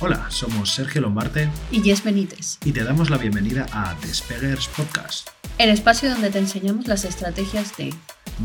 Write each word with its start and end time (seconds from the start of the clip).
Hola, 0.00 0.26
somos 0.30 0.70
Sergio 0.74 1.00
Lombarte 1.02 1.48
y 1.70 1.80
Jess 1.82 2.02
Benítez. 2.02 2.58
y 2.64 2.72
te 2.72 2.84
damos 2.84 3.10
la 3.10 3.18
bienvenida 3.18 3.66
a 3.72 3.94
Despeguers 4.02 4.68
Podcast, 4.68 5.28
El 5.58 5.70
espacio 5.70 6.08
donde 6.10 6.30
te 6.30 6.38
enseñamos 6.38 6.86
las 6.88 7.04
estrategias 7.04 7.76
de 7.76 7.92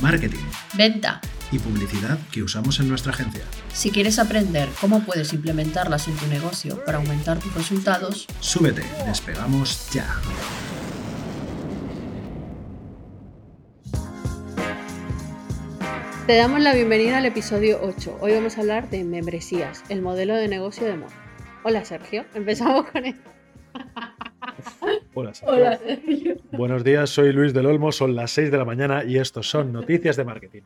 marketing 0.02 0.44
venta. 0.76 1.22
y 1.52 1.60
publicidad 1.60 2.18
que 2.32 2.44
usamos 2.44 2.80
en 2.80 2.90
nuestra 2.90 3.14
agencia. 3.14 3.44
Si 3.74 3.92
quieres 3.92 4.20
aprender 4.20 4.68
cómo 4.82 5.04
puedes 5.06 5.32
implementarlas 5.34 6.08
en 6.08 6.16
tu 6.18 6.28
negocio 6.28 6.84
para 6.86 6.98
aumentar 6.98 7.40
tus 7.40 7.54
resultados, 7.54 8.28
Súbete, 8.42 8.84
despegamos 9.06 9.90
ya. 9.94 10.08
Te 16.28 16.36
damos 16.38 16.60
la 16.60 16.74
bienvenida 16.74 17.20
al 17.20 17.26
episodio 17.26 17.80
8. 17.84 18.18
Hoy 18.20 18.34
vamos 18.34 18.58
a 18.58 18.62
hablar 18.62 18.90
de 18.90 19.04
membresías, 19.04 19.84
el 19.90 20.02
modelo 20.02 20.36
de 20.36 20.48
negocio 20.48 20.86
de 20.88 20.98
moda. 20.98 21.14
Hola 21.68 21.84
Sergio, 21.84 22.24
empezamos 22.36 22.86
con 22.92 23.04
esto. 23.04 23.28
Hola, 25.16 25.34
Sergio. 25.34 25.78
Sergio. 25.80 26.36
Buenos 26.52 26.84
días, 26.84 27.10
soy 27.10 27.34
Luis 27.34 27.56
del 27.56 27.66
Olmo, 27.66 27.92
son 27.92 28.16
las 28.16 28.30
6 28.30 28.52
de 28.52 28.58
la 28.60 28.66
mañana 28.66 29.04
y 29.04 29.18
estos 29.18 29.50
son 29.50 29.74
Noticias 29.74 30.16
de 30.16 30.26
Marketing. 30.26 30.62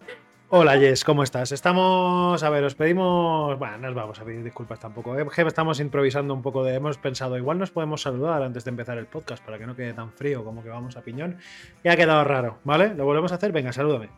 Hola 0.49 0.77
Jess, 0.77 1.05
¿cómo 1.05 1.23
estás? 1.23 1.53
Estamos, 1.53 2.43
a 2.43 2.49
ver, 2.49 2.65
os 2.65 2.75
pedimos, 2.75 3.57
bueno, 3.57 3.77
no 3.77 3.87
os 3.87 3.95
vamos 3.95 4.19
a 4.19 4.25
pedir 4.25 4.43
disculpas 4.43 4.81
tampoco, 4.81 5.17
¿eh? 5.17 5.25
estamos 5.47 5.79
improvisando 5.79 6.33
un 6.33 6.41
poco 6.41 6.65
de, 6.65 6.75
hemos 6.75 6.97
pensado, 6.97 7.37
igual 7.37 7.59
nos 7.59 7.71
podemos 7.71 8.01
saludar 8.01 8.43
antes 8.43 8.65
de 8.65 8.71
empezar 8.71 8.97
el 8.97 9.05
podcast 9.05 9.41
para 9.45 9.57
que 9.57 9.65
no 9.65 9.77
quede 9.77 9.93
tan 9.93 10.11
frío 10.11 10.43
como 10.43 10.63
que 10.63 10.69
vamos 10.69 10.97
a 10.97 11.01
piñón. 11.01 11.37
Y 11.81 11.87
ha 11.87 11.95
quedado 11.95 12.25
raro, 12.25 12.59
¿vale? 12.65 12.93
¿Lo 12.93 13.05
volvemos 13.05 13.31
a 13.31 13.35
hacer? 13.35 13.53
Venga, 13.53 13.71
salúdame. 13.71 14.09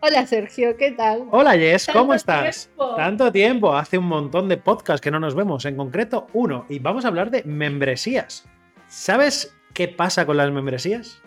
Hola 0.00 0.26
Sergio, 0.26 0.76
¿qué 0.76 0.92
tal? 0.92 1.24
Hola 1.30 1.52
Jess, 1.52 1.88
¿cómo 1.92 2.12
estás? 2.14 2.66
tiempo. 2.66 2.94
Tanto 2.96 3.32
tiempo, 3.32 3.74
hace 3.74 3.98
un 3.98 4.06
montón 4.06 4.48
de 4.48 4.56
podcasts 4.56 5.00
que 5.00 5.10
no 5.10 5.18
nos 5.18 5.34
vemos, 5.34 5.64
en 5.64 5.76
concreto 5.76 6.26
uno, 6.34 6.66
y 6.68 6.78
vamos 6.78 7.04
a 7.04 7.08
hablar 7.08 7.30
de 7.30 7.42
membresías. 7.44 8.46
¿Sabes 8.88 9.56
qué 9.72 9.88
pasa 9.88 10.26
con 10.26 10.36
las 10.36 10.50
membresías? 10.50 11.22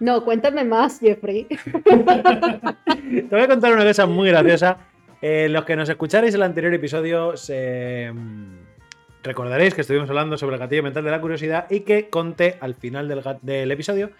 No, 0.00 0.24
cuéntame 0.24 0.64
más, 0.64 1.00
Jeffrey. 1.00 1.44
Te 1.46 3.28
voy 3.30 3.40
a 3.40 3.48
contar 3.48 3.72
una 3.72 3.84
cosa 3.84 4.06
muy 4.06 4.30
graciosa. 4.30 4.78
Eh, 5.20 5.48
los 5.48 5.64
que 5.64 5.76
nos 5.76 5.88
escucharéis 5.88 6.34
el 6.34 6.42
anterior 6.42 6.74
episodio 6.74 7.36
se, 7.36 8.10
mm, 8.12 8.58
recordaréis 9.24 9.74
que 9.74 9.80
estuvimos 9.80 10.08
hablando 10.08 10.36
sobre 10.36 10.56
el 10.56 10.60
gatillo 10.60 10.82
mental 10.82 11.04
de 11.04 11.10
la 11.10 11.20
curiosidad 11.20 11.66
y 11.70 11.80
que 11.80 12.08
conté 12.10 12.58
al 12.60 12.74
final 12.74 13.08
del 13.42 13.70
episodio 13.70 14.10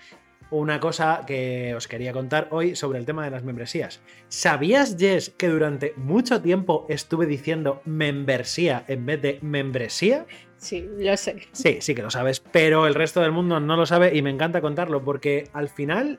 una 0.50 0.80
cosa 0.80 1.22
que 1.26 1.74
os 1.74 1.88
quería 1.88 2.12
contar 2.12 2.48
hoy 2.50 2.76
sobre 2.76 2.98
el 2.98 3.06
tema 3.06 3.24
de 3.24 3.30
las 3.30 3.44
membresías. 3.44 4.00
¿Sabías, 4.28 4.96
Jess, 4.98 5.30
que 5.30 5.48
durante 5.48 5.94
mucho 5.96 6.42
tiempo 6.42 6.86
estuve 6.88 7.26
diciendo 7.26 7.82
membresía 7.84 8.84
en 8.88 9.06
vez 9.06 9.22
de 9.22 9.38
membresía? 9.42 10.26
Sí, 10.56 10.88
lo 10.98 11.16
sé. 11.16 11.42
Sí, 11.52 11.78
sí 11.80 11.94
que 11.94 12.02
lo 12.02 12.10
sabes, 12.10 12.40
pero 12.40 12.86
el 12.86 12.94
resto 12.94 13.20
del 13.20 13.32
mundo 13.32 13.60
no 13.60 13.76
lo 13.76 13.86
sabe 13.86 14.16
y 14.16 14.22
me 14.22 14.30
encanta 14.30 14.60
contarlo 14.60 15.04
porque 15.04 15.48
al 15.52 15.68
final 15.68 16.18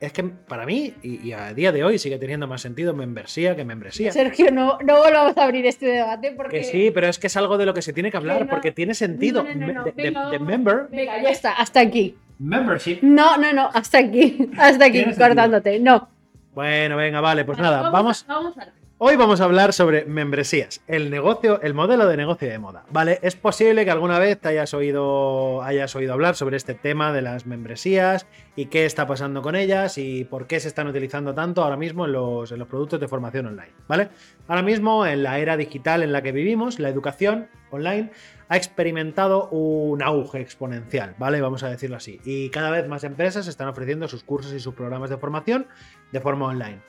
es 0.00 0.12
que 0.12 0.22
para 0.22 0.64
mí 0.64 0.94
y, 1.02 1.28
y 1.28 1.32
a 1.32 1.52
día 1.54 1.72
de 1.72 1.82
hoy 1.84 1.98
sigue 1.98 2.18
teniendo 2.18 2.46
más 2.46 2.60
sentido 2.62 2.94
membresía 2.94 3.56
que 3.56 3.64
membresía. 3.64 4.12
Sergio, 4.12 4.50
no, 4.52 4.78
no 4.84 4.98
volvamos 4.98 5.36
a 5.36 5.44
abrir 5.44 5.66
este 5.66 5.86
debate 5.86 6.32
porque... 6.36 6.58
Que 6.58 6.64
sí, 6.64 6.90
pero 6.92 7.08
es 7.08 7.18
que 7.18 7.26
es 7.26 7.36
algo 7.36 7.58
de 7.58 7.66
lo 7.66 7.74
que 7.74 7.82
se 7.82 7.92
tiene 7.92 8.10
que 8.10 8.16
hablar 8.16 8.42
no. 8.44 8.50
porque 8.50 8.70
tiene 8.72 8.94
sentido. 8.94 9.42
No, 9.42 9.54
no, 9.54 9.66
no, 9.66 9.72
no, 9.72 9.84
Me- 9.84 9.90
de, 9.92 9.96
de- 10.02 10.02
venga, 10.10 10.30
de 10.30 10.38
member. 10.38 10.86
Venga, 10.90 11.20
ya 11.22 11.30
está, 11.30 11.52
hasta 11.52 11.80
aquí. 11.80 12.16
Membership. 12.38 12.98
No, 13.02 13.36
no, 13.36 13.52
no, 13.52 13.68
hasta 13.74 13.98
aquí. 13.98 14.48
Hasta 14.56 14.84
aquí, 14.84 15.04
cortándote. 15.18 15.80
No. 15.80 16.08
Bueno, 16.54 16.96
venga, 16.96 17.20
vale, 17.20 17.44
pues 17.44 17.58
nada, 17.58 17.82
vamos. 17.90 17.92
vamos. 17.92 18.24
a- 18.28 18.32
vamos 18.34 18.58
a- 18.58 18.77
Hoy 19.00 19.14
vamos 19.14 19.40
a 19.40 19.44
hablar 19.44 19.72
sobre 19.72 20.06
membresías, 20.06 20.82
el 20.88 21.08
negocio, 21.08 21.60
el 21.62 21.72
modelo 21.72 22.08
de 22.08 22.16
negocio 22.16 22.48
de 22.48 22.58
moda. 22.58 22.84
Vale, 22.90 23.20
es 23.22 23.36
posible 23.36 23.84
que 23.84 23.92
alguna 23.92 24.18
vez 24.18 24.40
te 24.40 24.48
hayas 24.48 24.74
oído, 24.74 25.62
hayas 25.62 25.94
oído 25.94 26.14
hablar 26.14 26.34
sobre 26.34 26.56
este 26.56 26.74
tema 26.74 27.12
de 27.12 27.22
las 27.22 27.46
membresías 27.46 28.26
y 28.56 28.66
qué 28.66 28.86
está 28.86 29.06
pasando 29.06 29.40
con 29.40 29.54
ellas 29.54 29.98
y 29.98 30.24
por 30.24 30.48
qué 30.48 30.58
se 30.58 30.66
están 30.66 30.88
utilizando 30.88 31.32
tanto 31.32 31.62
ahora 31.62 31.76
mismo 31.76 32.06
en 32.06 32.12
los, 32.12 32.50
en 32.50 32.58
los 32.58 32.66
productos 32.66 32.98
de 32.98 33.06
formación 33.06 33.46
online. 33.46 33.70
¿Vale? 33.86 34.08
Ahora 34.48 34.62
mismo, 34.62 35.06
en 35.06 35.22
la 35.22 35.38
era 35.38 35.56
digital 35.56 36.02
en 36.02 36.10
la 36.10 36.20
que 36.20 36.32
vivimos, 36.32 36.80
la 36.80 36.88
educación 36.88 37.46
online 37.70 38.10
ha 38.48 38.56
experimentado 38.56 39.48
un 39.50 40.02
auge 40.02 40.40
exponencial, 40.40 41.14
¿vale? 41.18 41.40
Vamos 41.40 41.62
a 41.62 41.68
decirlo 41.68 41.98
así. 41.98 42.18
Y 42.24 42.48
cada 42.50 42.70
vez 42.70 42.88
más 42.88 43.04
empresas 43.04 43.46
están 43.46 43.68
ofreciendo 43.68 44.08
sus 44.08 44.24
cursos 44.24 44.52
y 44.54 44.58
sus 44.58 44.74
programas 44.74 45.08
de 45.08 45.18
formación 45.18 45.68
de 46.10 46.20
forma 46.20 46.46
online. 46.46 46.80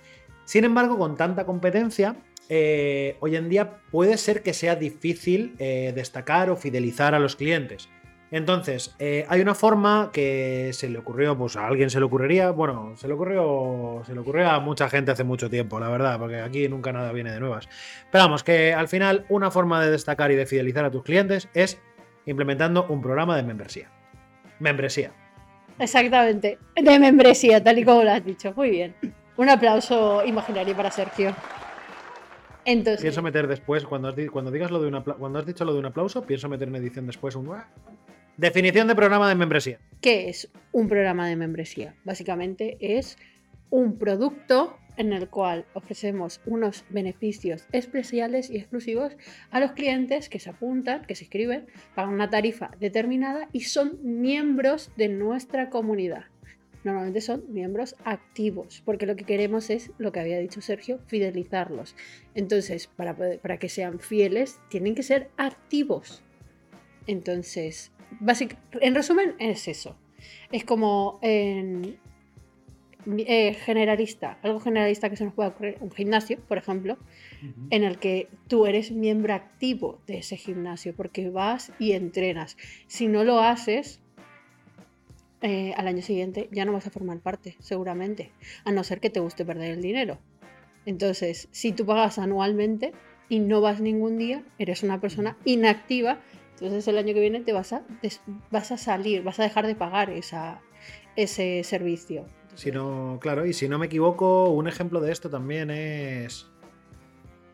Sin 0.50 0.64
embargo, 0.64 0.98
con 0.98 1.16
tanta 1.16 1.46
competencia, 1.46 2.16
eh, 2.50 3.18
hoy 3.20 3.36
en 3.36 3.50
día 3.50 3.82
puede 3.92 4.18
ser 4.18 4.42
que 4.42 4.56
sea 4.56 4.76
difícil 4.76 5.54
eh, 5.60 5.94
destacar 5.94 6.50
o 6.50 6.56
fidelizar 6.56 7.14
a 7.14 7.20
los 7.20 7.36
clientes. 7.36 7.88
Entonces, 8.32 8.96
eh, 8.98 9.28
hay 9.30 9.42
una 9.42 9.54
forma 9.54 10.10
que 10.12 10.72
se 10.74 10.90
le 10.90 10.98
ocurrió, 10.98 11.38
pues 11.38 11.56
a 11.56 11.68
alguien 11.68 11.92
se 11.92 12.00
le 12.00 12.06
ocurriría, 12.06 12.50
bueno, 12.50 12.96
se 12.96 13.08
le 13.08 13.14
ocurrió, 13.14 14.02
se 14.08 14.16
le 14.16 14.22
ocurrió 14.22 14.50
a 14.50 14.60
mucha 14.60 14.90
gente 14.90 15.12
hace 15.12 15.24
mucho 15.24 15.52
tiempo, 15.52 15.80
la 15.80 15.88
verdad, 15.88 16.18
porque 16.18 16.40
aquí 16.40 16.68
nunca 16.68 16.92
nada 16.92 17.12
viene 17.12 17.31
de 17.31 17.40
nuevas. 17.40 17.70
Pero 18.12 18.24
vamos, 18.24 18.44
que 18.44 18.74
al 18.74 18.88
final 18.88 19.28
una 19.30 19.52
forma 19.52 19.80
de 19.84 19.92
destacar 19.92 20.31
y 20.31 20.36
de 20.36 20.48
fidelizar 20.48 20.84
a 20.84 20.90
tus 20.90 21.04
clientes 21.04 21.48
es 21.54 21.80
implementando 22.26 22.88
un 22.90 23.04
programa 23.04 23.38
de 23.38 23.44
membresía. 23.44 23.92
Membresía. 24.58 25.12
Exactamente. 25.78 26.58
De 26.76 26.98
membresía, 26.98 27.64
tal 27.64 27.78
y 27.78 27.86
como 27.86 28.04
lo 28.04 28.10
has 28.10 28.26
dicho. 28.26 28.52
Muy 28.56 28.72
bien. 28.72 28.96
Un 29.39 29.47
aplauso 29.47 30.25
imaginario 30.25 30.75
para 30.75 30.91
Sergio. 30.91 31.33
Entonces, 32.66 33.01
Pienso 33.01 33.22
meter 33.22 33.47
después, 33.47 33.85
cuando 33.85 34.09
has, 34.09 34.16
cuando 34.33 34.51
digas 34.51 34.69
lo 34.69 34.81
de 34.81 34.89
un 34.89 34.95
apla- 34.95 35.16
cuando 35.16 35.39
has 35.39 35.45
dicho 35.45 35.63
lo 35.63 35.72
de 35.73 35.79
un 35.79 35.85
aplauso, 35.85 36.23
pienso 36.25 36.50
meter 36.50 36.67
en 36.67 36.75
edición 36.75 37.07
después 37.07 37.35
un. 37.38 37.50
Definición 38.35 38.88
de 38.89 38.95
programa 38.95 39.29
de 39.29 39.35
membresía. 39.35 39.79
¿qué 40.01 40.27
es 40.27 40.50
un 40.73 40.89
programa 40.89 41.25
de 41.27 41.38
membresía? 41.38 41.95
Básicamente 42.03 42.77
es 42.81 43.17
un 43.69 43.97
producto 43.97 44.77
en 44.97 45.13
el 45.13 45.29
cual 45.29 45.63
ofrecemos 45.73 46.41
unos 46.45 46.83
beneficios 46.89 47.66
especiales 47.71 48.50
y 48.50 48.57
exclusivos 48.57 49.16
a 49.51 49.61
los 49.61 49.71
clientes 49.71 50.27
que 50.27 50.39
se 50.39 50.50
apuntan, 50.50 51.06
que 51.06 51.16
se 51.16 51.23
inscriben, 51.23 51.67
pagan 51.95 52.13
una 52.13 52.29
tarifa 52.29 52.71
determinada 52.81 53.47
y 53.53 53.61
son 53.61 54.00
miembros 54.03 54.91
de 54.97 55.07
nuestra 55.07 55.69
comunidad. 55.69 56.25
Normalmente 56.84 57.19
son 57.22 57.44
miembros 57.50 57.95
activos, 58.06 58.81
porque 58.85 59.06
lo 59.06 59.16
que 59.16 59.25
queremos 59.25 59.69
es, 59.69 59.91
lo 59.97 60.12
que 60.12 60.22
había 60.22 60.40
dicho 60.40 60.62
Sergio, 60.62 61.00
fidelizarlos. 61.07 61.95
Entonces, 62.35 62.88
para, 62.88 63.16
poder- 63.16 63.40
para 63.40 63.57
que 63.57 63.67
sean 63.69 64.00
fieles, 64.00 64.59
tienen 64.69 64.95
que 64.95 65.03
ser 65.03 65.29
activos. 65.38 66.22
Entonces, 67.07 67.91
básic- 68.22 68.57
en 68.79 68.95
resumen, 68.95 69.35
es 69.39 69.68
eso. 69.68 69.97
Es 70.51 70.63
como 70.63 71.19
en 71.22 71.97
eh, 73.18 73.53
generalista, 73.53 74.38
algo 74.44 74.59
generalista 74.59 75.09
que 75.09 75.16
se 75.16 75.23
nos 75.25 75.34
pueda 75.34 75.50
ocurrir, 75.50 75.78
un 75.79 75.89
gimnasio, 75.91 76.38
por 76.47 76.57
ejemplo, 76.57 76.97
en 77.72 77.84
el 77.84 77.97
que 77.97 78.28
tú 78.47 78.66
eres 78.66 78.91
miembro 78.91 79.34
activo 79.34 80.01
de 80.06 80.18
ese 80.19 80.35
gimnasio, 80.38 80.94
porque 80.95 81.29
vas 81.29 81.72
y 81.79 81.94
entrenas. 81.94 82.57
Si 82.88 83.07
no 83.07 83.23
lo 83.23 83.39
haces, 83.39 84.01
eh, 85.41 85.73
al 85.77 85.88
año 85.88 86.01
siguiente 86.01 86.50
ya 86.51 86.66
no 86.66 86.73
vas 86.73 86.88
a 86.88 86.91
formar 86.91 87.19
parte, 87.19 87.55
seguramente, 87.59 88.31
a 88.66 88.72
no 88.72 88.83
ser 88.83 89.00
que 89.00 89.09
te 89.09 89.19
guste 89.19 89.45
perder 89.45 89.72
el 89.72 89.81
dinero. 89.81 90.17
Entonces, 90.85 91.47
si 91.51 91.72
tú 91.72 91.85
pagas 91.85 92.19
anualmente 92.19 92.94
y 93.29 93.39
no 93.39 93.61
vas 93.61 93.79
ningún 93.79 94.17
día, 94.17 94.44
eres 94.57 94.83
una 94.83 95.00
persona 95.00 95.38
inactiva, 95.45 96.19
entonces 96.53 96.88
el 96.88 96.97
año 96.97 97.13
que 97.13 97.22
viene 97.22 97.39
te 97.41 97.53
vas 97.53 97.72
a, 97.72 97.83
vas 98.51 98.72
a 98.72 98.77
salir, 98.77 99.23
vas 99.23 99.39
a 99.39 99.44
dejar 99.44 99.66
de 99.66 99.75
pagar 99.75 100.09
esa, 100.09 100.61
ese 101.16 101.63
servicio. 101.63 102.25
Si 102.56 102.71
no, 102.71 103.19
claro, 103.21 103.45
y 103.45 103.53
si 103.53 103.69
no 103.69 103.79
me 103.79 103.85
equivoco, 103.85 104.50
un 104.50 104.67
ejemplo 104.67 105.00
de 105.00 105.11
esto 105.11 105.29
también 105.29 105.69
es. 105.71 106.47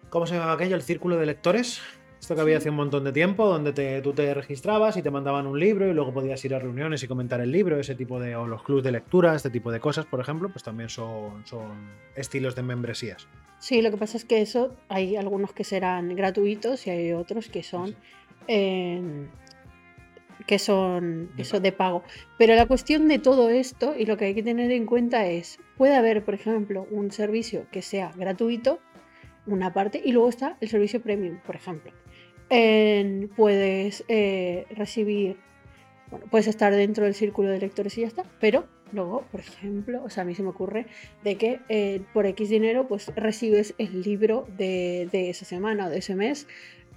¿Cómo 0.10 0.26
se 0.26 0.36
llamaba 0.36 0.54
aquello? 0.54 0.76
El 0.76 0.82
círculo 0.82 1.18
de 1.18 1.26
lectores. 1.26 1.82
Esto 2.26 2.34
que 2.34 2.42
había 2.42 2.58
hace 2.58 2.72
un 2.72 2.76
montón 2.76 3.04
de 3.04 3.12
tiempo, 3.12 3.46
donde 3.48 3.72
te- 3.72 4.02
tú 4.02 4.12
te 4.14 4.34
registrabas 4.34 4.98
y 4.98 5.04
te 5.04 5.12
mandaban 5.12 5.46
un 5.46 5.60
libro 5.60 5.88
y 5.88 5.94
luego 5.94 6.12
podías 6.12 6.44
ir 6.44 6.56
a 6.56 6.60
reuniones 6.60 7.04
y 7.04 7.08
comentar 7.08 7.40
el 7.40 7.52
libro, 7.52 7.80
ese 7.80 7.94
tipo 7.94 8.20
de. 8.20 8.36
o 8.36 8.48
los 8.48 8.64
clubs 8.64 8.82
de 8.84 8.92
lectura, 8.92 9.36
este 9.36 9.52
tipo 9.52 9.72
de 9.72 9.80
cosas, 9.80 10.08
por 10.08 10.20
ejemplo, 10.20 10.50
pues 10.50 10.64
también 10.64 10.90
son, 10.90 11.46
son 11.46 11.72
estilos 12.16 12.56
de 12.56 12.64
membresías. 12.64 13.28
Sí, 13.60 13.84
lo 13.84 13.92
que 13.92 13.98
pasa 13.98 14.18
es 14.18 14.26
que 14.26 14.42
eso 14.42 14.74
hay 14.90 15.16
algunos 15.18 15.54
que 15.54 15.64
serán 15.64 16.16
gratuitos 16.16 16.88
y 16.88 16.90
hay 16.90 17.14
otros 17.14 17.48
que 17.48 17.62
son 17.62 17.94
eh, 18.48 19.28
que 20.48 20.58
son 20.58 21.30
De 21.36 21.44
eso 21.44 21.60
de 21.60 21.72
pago. 21.72 22.02
Pero 22.40 22.56
la 22.56 22.66
cuestión 22.66 23.08
de 23.08 23.20
todo 23.20 23.50
esto 23.52 23.94
y 23.98 24.08
lo 24.08 24.18
que 24.18 24.26
hay 24.26 24.34
que 24.34 24.42
tener 24.44 24.72
en 24.72 24.88
cuenta 24.88 25.28
es 25.28 25.60
puede 25.78 25.96
haber, 25.96 26.26
por 26.26 26.34
ejemplo, 26.34 26.88
un 26.90 27.12
servicio 27.12 27.68
que 27.72 27.82
sea 27.84 28.12
gratuito, 28.16 28.80
una 29.48 29.74
parte, 29.74 30.02
y 30.04 30.12
luego 30.12 30.30
está 30.30 30.58
el 30.62 30.70
servicio 30.70 31.02
premium, 31.02 31.40
por 31.46 31.56
ejemplo. 31.56 31.92
En- 32.50 33.30
puedes 33.36 34.04
eh, 34.08 34.66
recibir, 34.72 35.38
bueno, 36.12 36.26
puedes 36.30 36.48
estar 36.48 36.74
dentro 36.74 37.06
del 37.06 37.14
círculo 37.16 37.50
de 37.50 37.60
lectores 37.60 37.98
y 37.98 38.02
ya 38.02 38.08
está, 38.08 38.24
pero 38.40 38.68
luego, 38.92 39.26
por 39.32 39.40
ejemplo, 39.40 40.04
o 40.04 40.10
sea, 40.10 40.24
a 40.24 40.26
mí 40.26 40.36
se 40.36 40.44
me 40.44 40.50
ocurre 40.50 40.86
de 41.24 41.36
que 41.38 41.60
eh, 41.70 42.02
por 42.14 42.26
X 42.28 42.50
dinero, 42.50 42.88
pues 42.88 43.08
recibes 43.16 43.74
el 43.78 44.02
libro 44.04 44.48
de, 44.58 45.10
de 45.12 45.30
esa 45.30 45.46
semana 45.46 45.88
o 45.88 45.90
de 45.90 45.98
ese 46.00 46.16
mes 46.16 46.48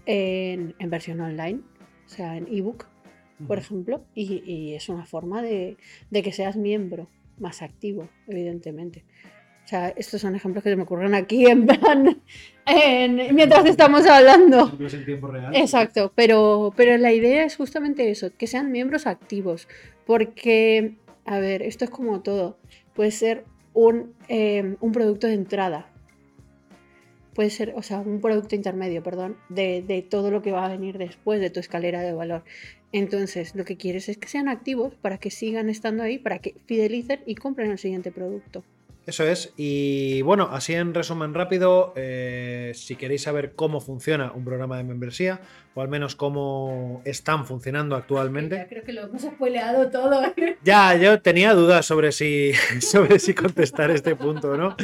en, 0.07 0.75
en 0.79 0.91
versión 0.91 1.21
online. 1.21 1.61
o 2.07 2.09
sea, 2.09 2.37
en 2.37 2.47
ebook, 2.51 2.87
por 3.47 3.59
ejemplo, 3.59 4.05
y, 4.15 4.43
y 4.51 4.75
es 4.75 4.89
una 4.89 5.07
forma 5.07 5.43
de, 5.43 5.77
de 6.11 6.23
que 6.23 6.33
seas 6.33 6.57
miembro 6.57 7.09
más 7.39 7.63
activo, 7.63 8.09
evidentemente. 8.27 9.05
O 9.69 9.71
sea, 9.71 9.91
estos 9.91 10.23
son 10.23 10.35
ejemplos 10.35 10.65
que 10.65 10.71
se 10.71 10.77
me 10.77 10.85
ocurren 10.85 11.13
aquí 11.15 11.45
en 11.51 11.67
plan, 11.67 12.23
en- 12.65 13.35
mientras 13.35 13.67
estamos 13.67 14.07
hablando. 14.07 14.73
En 14.81 15.05
tiempo 15.05 15.27
real. 15.27 15.55
Exacto, 15.55 16.11
pero, 16.15 16.73
pero 16.75 16.97
la 16.97 17.13
idea 17.13 17.45
es 17.45 17.55
justamente 17.57 18.09
eso, 18.11 18.31
que 18.39 18.47
sean 18.47 18.73
miembros 18.73 19.07
activos, 19.07 19.69
porque, 20.07 20.95
a 21.27 21.39
ver, 21.39 21.61
esto 21.61 21.85
es 21.85 21.91
como 21.91 22.23
todo, 22.23 22.57
puede 22.95 23.11
ser 23.11 23.45
un, 23.75 24.15
eh, 24.31 24.77
un 24.81 24.93
producto 24.93 25.27
de 25.27 25.35
entrada, 25.35 25.91
puede 27.35 27.51
ser, 27.51 27.75
o 27.77 27.83
sea, 27.83 27.99
un 27.99 28.23
producto 28.23 28.55
intermedio, 28.55 29.03
perdón, 29.03 29.37
de, 29.51 29.85
de 29.87 30.01
todo 30.01 30.31
lo 30.31 30.41
que 30.41 30.51
va 30.51 30.65
a 30.65 30.69
venir 30.71 30.97
después 30.97 31.41
de 31.43 31.51
tu 31.51 31.61
escalera 31.61 32.01
de 32.01 32.15
valor. 32.15 32.43
Entonces, 32.93 33.55
lo 33.55 33.67
que 33.67 33.77
quieres 33.77 34.09
es 34.09 34.17
que 34.17 34.29
sean 34.29 34.49
activos 34.49 34.95
para 34.95 35.19
que 35.19 35.31
sigan 35.31 35.69
estando 35.69 36.03
ahí, 36.05 36.19
para 36.19 36.39
que 36.39 36.55
fidelicen 36.65 37.21
y 37.27 37.35
compren 37.35 37.71
el 37.71 37.77
siguiente 37.77 38.11
producto. 38.11 38.65
Eso 39.09 39.25
es. 39.25 39.55
Y 39.57 40.21
bueno, 40.21 40.51
así 40.53 40.75
en 40.75 40.93
resumen 40.93 41.33
rápido, 41.33 41.95
eh, 41.97 42.73
si 42.75 42.95
queréis 42.95 43.23
saber 43.23 43.53
cómo 43.55 43.81
funciona 43.81 44.33
un 44.33 44.45
programa 44.45 44.77
de 44.77 44.85
membresía, 44.85 45.41
o 45.75 45.81
al 45.81 45.89
menos 45.89 46.15
cómo 46.15 47.01
están 47.07 47.47
funcionando 47.47 47.97
actualmente. 47.97 48.67
creo 48.69 48.85
que 48.85 48.93
lo 48.93 49.05
hemos 49.05 49.23
spoileado 49.23 49.89
todo. 49.89 50.21
Ya, 50.63 50.95
yo 50.95 51.23
tenía 51.23 51.55
dudas 51.55 51.87
sobre 51.87 52.13
si, 52.13 52.53
sobre 52.83 53.19
si 53.19 53.33
contestar 53.33 53.91
este 53.91 54.15
punto 54.15 54.51
o 54.51 54.57
no. 54.59 54.77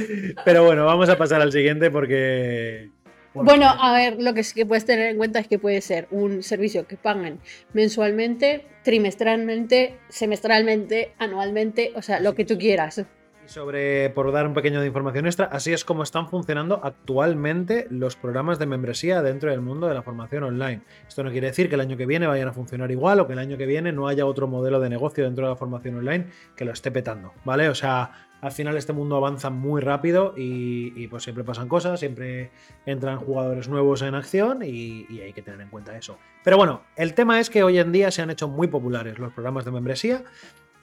Pero 0.42 0.64
bueno, 0.64 0.86
vamos 0.86 1.10
a 1.10 1.18
pasar 1.18 1.42
al 1.42 1.52
siguiente 1.52 1.90
porque. 1.90 2.88
porque- 3.34 3.44
Bueno, 3.50 3.66
a 3.68 3.92
ver, 3.92 4.16
lo 4.22 4.32
que 4.32 4.42
sí 4.42 4.54
que 4.54 4.64
puedes 4.64 4.86
tener 4.86 5.10
en 5.10 5.18
cuenta 5.18 5.38
es 5.38 5.48
que 5.48 5.58
puede 5.58 5.82
ser 5.82 6.08
un 6.10 6.42
servicio 6.42 6.86
que 6.86 6.96
paguen 6.96 7.40
mensualmente, 7.74 8.64
trimestralmente, 8.84 9.98
semestralmente, 10.08 11.12
anualmente, 11.18 11.92
o 11.94 12.00
sea, 12.00 12.20
lo 12.20 12.34
que 12.34 12.46
tú 12.46 12.56
quieras. 12.56 13.04
Y 13.44 13.48
sobre, 13.48 14.08
por 14.10 14.32
dar 14.32 14.46
un 14.46 14.54
pequeño 14.54 14.80
de 14.80 14.86
información 14.86 15.26
extra, 15.26 15.46
así 15.46 15.72
es 15.72 15.84
como 15.84 16.02
están 16.02 16.28
funcionando 16.28 16.80
actualmente 16.82 17.86
los 17.90 18.16
programas 18.16 18.58
de 18.58 18.64
membresía 18.64 19.20
dentro 19.20 19.50
del 19.50 19.60
mundo 19.60 19.86
de 19.86 19.92
la 19.92 20.02
formación 20.02 20.44
online. 20.44 20.80
Esto 21.06 21.22
no 21.22 21.30
quiere 21.30 21.48
decir 21.48 21.68
que 21.68 21.74
el 21.74 21.82
año 21.82 21.98
que 21.98 22.06
viene 22.06 22.26
vayan 22.26 22.48
a 22.48 22.54
funcionar 22.54 22.90
igual 22.90 23.20
o 23.20 23.26
que 23.26 23.34
el 23.34 23.38
año 23.38 23.58
que 23.58 23.66
viene 23.66 23.92
no 23.92 24.08
haya 24.08 24.24
otro 24.24 24.46
modelo 24.46 24.80
de 24.80 24.88
negocio 24.88 25.24
dentro 25.24 25.44
de 25.44 25.50
la 25.50 25.56
formación 25.56 25.96
online 25.96 26.28
que 26.56 26.64
lo 26.64 26.72
esté 26.72 26.90
petando, 26.90 27.34
¿vale? 27.44 27.68
O 27.68 27.74
sea, 27.74 28.28
al 28.40 28.52
final 28.52 28.78
este 28.78 28.94
mundo 28.94 29.16
avanza 29.16 29.50
muy 29.50 29.82
rápido 29.82 30.32
y, 30.36 31.06
pues 31.08 31.22
siempre 31.22 31.44
pasan 31.44 31.68
cosas, 31.68 32.00
siempre 32.00 32.50
entran 32.86 33.18
jugadores 33.18 33.68
nuevos 33.68 34.00
en 34.00 34.14
acción 34.14 34.62
y 34.62 35.20
hay 35.20 35.34
que 35.34 35.42
tener 35.42 35.60
en 35.60 35.68
cuenta 35.68 35.94
eso. 35.96 36.16
Pero 36.44 36.56
bueno, 36.56 36.82
el 36.96 37.12
tema 37.12 37.40
es 37.40 37.50
que 37.50 37.62
hoy 37.62 37.78
en 37.78 37.92
día 37.92 38.10
se 38.10 38.22
han 38.22 38.30
hecho 38.30 38.48
muy 38.48 38.68
populares 38.68 39.18
los 39.18 39.32
programas 39.32 39.66
de 39.66 39.70
membresía. 39.70 40.24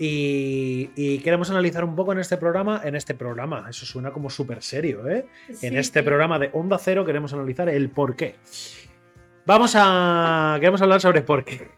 Y, 0.04 0.90
y 0.96 1.20
queremos 1.20 1.52
analizar 1.52 1.84
un 1.84 1.96
poco 1.96 2.12
en 2.12 2.18
este 2.18 2.36
programa, 2.36 2.82
en 2.84 2.96
este 2.96 3.14
programa, 3.14 3.68
eso 3.70 3.86
suena 3.86 4.10
como 4.10 4.32
súper 4.32 4.64
serio, 4.64 5.08
¿eh? 5.08 5.28
en 5.62 5.78
este 5.78 6.02
programa 6.02 6.40
de 6.40 6.50
Onda 6.54 6.80
Cero 6.80 7.06
queremos 7.06 7.34
analizar 7.34 7.70
el 7.70 7.92
por 7.92 8.16
qué. 8.16 8.34
Vamos 9.46 9.76
a... 9.78 10.58
Queremos 10.60 10.82
hablar 10.82 11.02
sobre 11.02 11.22
por 11.22 11.46
qué. 11.46 11.70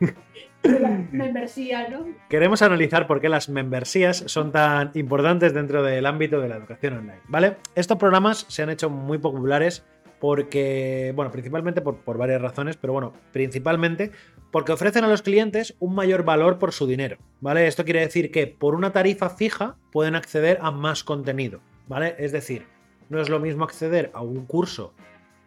Membresía, 1.12 1.90
¿no? 1.90 2.06
Queremos 2.30 2.62
analizar 2.62 3.08
por 3.08 3.20
qué 3.20 3.28
las 3.28 3.50
membresías 3.50 4.24
son 4.28 4.54
tan 4.54 4.92
importantes 4.94 5.54
dentro 5.54 5.84
del 5.84 6.06
ámbito 6.06 6.40
de 6.40 6.48
la 6.48 6.56
educación 6.56 6.94
online, 6.94 7.20
¿vale? 7.28 7.58
Estos 7.76 7.98
programas 7.98 8.46
se 8.48 8.64
han 8.64 8.70
hecho 8.70 8.90
muy 8.90 9.18
populares 9.18 9.84
porque, 10.24 11.12
bueno, 11.18 11.32
principalmente 11.32 11.82
por, 11.82 11.98
por 11.98 12.18
varias 12.18 12.42
razones, 12.42 12.78
pero 12.78 12.94
bueno, 12.94 13.12
principalmente 13.34 14.12
porque 14.52 14.72
ofrecen 14.72 15.04
a 15.04 15.10
los 15.10 15.22
clientes 15.22 15.76
un 15.82 15.96
mayor 15.96 16.24
valor 16.24 16.60
por 16.60 16.72
su 16.72 16.88
dinero, 16.88 17.18
¿vale? 17.42 17.68
Esto 17.68 17.84
quiere 17.84 18.00
decir 18.00 18.32
que 18.32 18.48
por 18.48 18.74
una 18.74 18.94
tarifa 18.94 19.30
fija 19.30 19.76
pueden 19.92 20.16
acceder 20.16 20.60
a 20.62 20.72
más 20.72 21.04
contenido, 21.04 21.60
¿vale? 21.90 22.16
Es 22.20 22.32
decir, 22.32 22.68
no 23.10 23.20
es 23.20 23.28
lo 23.28 23.42
mismo 23.42 23.66
acceder 23.66 24.12
a 24.14 24.22
un 24.22 24.46
curso 24.46 24.94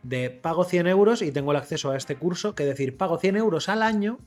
de 0.02 0.28
pago 0.28 0.64
100 0.64 0.88
euros 0.88 1.22
y 1.22 1.32
tengo 1.32 1.52
el 1.52 1.56
acceso 1.56 1.90
a 1.90 1.96
este 1.96 2.16
curso 2.16 2.54
que 2.54 2.66
decir 2.66 2.98
pago 2.98 3.16
100 3.16 3.36
euros 3.36 3.70
al 3.70 3.82
año 3.82 4.18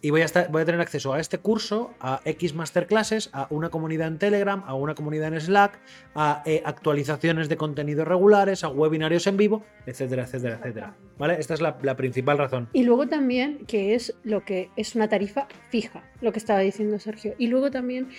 y 0.00 0.10
voy 0.10 0.22
a, 0.22 0.24
estar, 0.24 0.50
voy 0.50 0.62
a 0.62 0.64
tener 0.64 0.80
acceso 0.80 1.12
a 1.12 1.20
este 1.20 1.38
curso, 1.38 1.92
a 2.00 2.20
X 2.24 2.54
masterclasses, 2.54 3.30
a 3.32 3.48
una 3.50 3.68
comunidad 3.70 4.08
en 4.08 4.18
Telegram, 4.18 4.62
a 4.66 4.74
una 4.74 4.94
comunidad 4.94 5.32
en 5.32 5.40
Slack, 5.40 5.78
a 6.14 6.42
eh, 6.46 6.62
actualizaciones 6.64 7.48
de 7.48 7.56
contenidos 7.56 8.06
regulares, 8.06 8.62
a 8.62 8.68
webinarios 8.68 9.26
en 9.26 9.36
vivo, 9.36 9.64
etcétera, 9.86 10.24
etcétera, 10.24 10.58
etcétera. 10.58 10.94
¿Vale? 11.18 11.36
Esta 11.38 11.54
es 11.54 11.60
la, 11.60 11.76
la 11.82 11.96
principal 11.96 12.38
razón. 12.38 12.68
Y 12.72 12.84
luego 12.84 13.08
también 13.08 13.66
que 13.66 13.94
es 13.94 14.14
lo 14.22 14.44
que 14.44 14.70
es 14.76 14.94
una 14.94 15.08
tarifa 15.08 15.48
fija, 15.68 16.04
lo 16.20 16.32
que 16.32 16.38
estaba 16.38 16.60
diciendo 16.60 16.98
Sergio. 17.00 17.34
Y 17.38 17.48
luego 17.48 17.70
también 17.70 18.10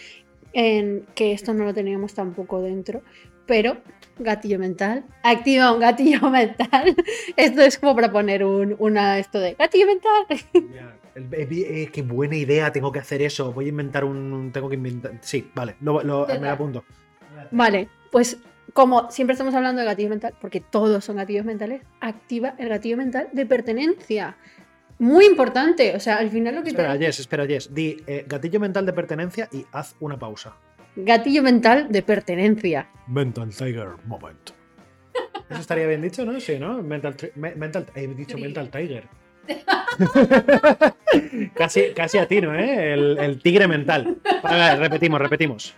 en 0.53 1.05
que 1.15 1.31
esto 1.33 1.53
no 1.53 1.65
lo 1.65 1.73
teníamos 1.73 2.13
tampoco 2.13 2.61
dentro, 2.61 3.01
pero 3.45 3.77
gatillo 4.19 4.59
mental, 4.59 5.05
activa 5.23 5.71
un 5.71 5.79
gatillo 5.79 6.29
mental. 6.29 6.95
Esto 7.35 7.61
es 7.61 7.77
como 7.77 7.95
para 7.95 8.11
poner 8.11 8.43
un, 8.43 8.75
una 8.79 9.17
esto 9.19 9.39
de 9.39 9.53
gatillo 9.55 9.85
mental. 9.87 10.25
El- 11.15 11.33
eh, 11.33 11.47
eh, 11.51 11.89
qué 11.91 12.01
buena 12.01 12.35
idea, 12.35 12.71
tengo 12.71 12.91
que 12.91 12.99
hacer 12.99 13.21
eso. 13.21 13.51
Voy 13.51 13.65
a 13.65 13.69
inventar 13.69 14.03
un. 14.03 14.51
Tengo 14.53 14.69
que 14.69 14.75
inventar. 14.75 15.13
Sí, 15.21 15.49
vale, 15.55 15.75
lo, 15.81 16.01
lo- 16.03 16.27
me 16.27 16.39
lo 16.39 16.49
apunto. 16.51 16.83
Vale, 17.51 17.89
pues 18.11 18.37
como 18.73 19.09
siempre 19.09 19.33
estamos 19.33 19.53
hablando 19.55 19.81
de 19.81 19.87
gatillo 19.87 20.09
mental, 20.09 20.35
porque 20.39 20.59
todos 20.61 21.03
son 21.03 21.15
gatillos 21.17 21.43
mentales, 21.45 21.81
activa 21.99 22.53
el 22.59 22.69
gatillo 22.69 22.97
mental 22.97 23.27
de 23.33 23.45
pertenencia. 23.45 24.37
Muy 24.99 25.25
importante, 25.25 25.95
o 25.95 25.99
sea, 25.99 26.17
al 26.17 26.29
final 26.29 26.55
lo 26.55 26.63
que 26.63 26.69
Espera, 26.69 26.93
te... 26.93 26.99
Jess, 27.05 27.19
espera, 27.21 27.47
Jess. 27.47 27.73
Di 27.73 27.97
eh, 28.05 28.25
gatillo 28.27 28.59
mental 28.59 28.85
de 28.85 28.93
pertenencia 28.93 29.47
y 29.51 29.65
haz 29.71 29.95
una 30.01 30.19
pausa. 30.19 30.55
Gatillo 30.95 31.41
mental 31.41 31.87
de 31.89 32.01
pertenencia. 32.01 32.89
Mental 33.07 33.49
Tiger 33.49 33.89
Moment. 34.05 34.49
Eso 35.49 35.61
estaría 35.61 35.87
bien 35.87 36.01
dicho, 36.01 36.25
¿no? 36.25 36.39
Sí, 36.39 36.59
¿no? 36.59 36.83
Mental, 36.83 37.15
me- 37.35 37.55
mental 37.55 37.85
he 37.95 38.07
dicho 38.07 38.37
Mental 38.37 38.69
Tiger. 38.69 39.05
casi, 41.55 41.93
casi 41.95 42.17
a 42.17 42.27
ti, 42.27 42.41
¿no? 42.41 42.53
¿Eh? 42.53 42.93
El, 42.93 43.17
el 43.17 43.41
tigre 43.41 43.67
mental. 43.67 44.17
Vale, 44.43 44.75
repetimos, 44.75 45.19
repetimos. 45.21 45.75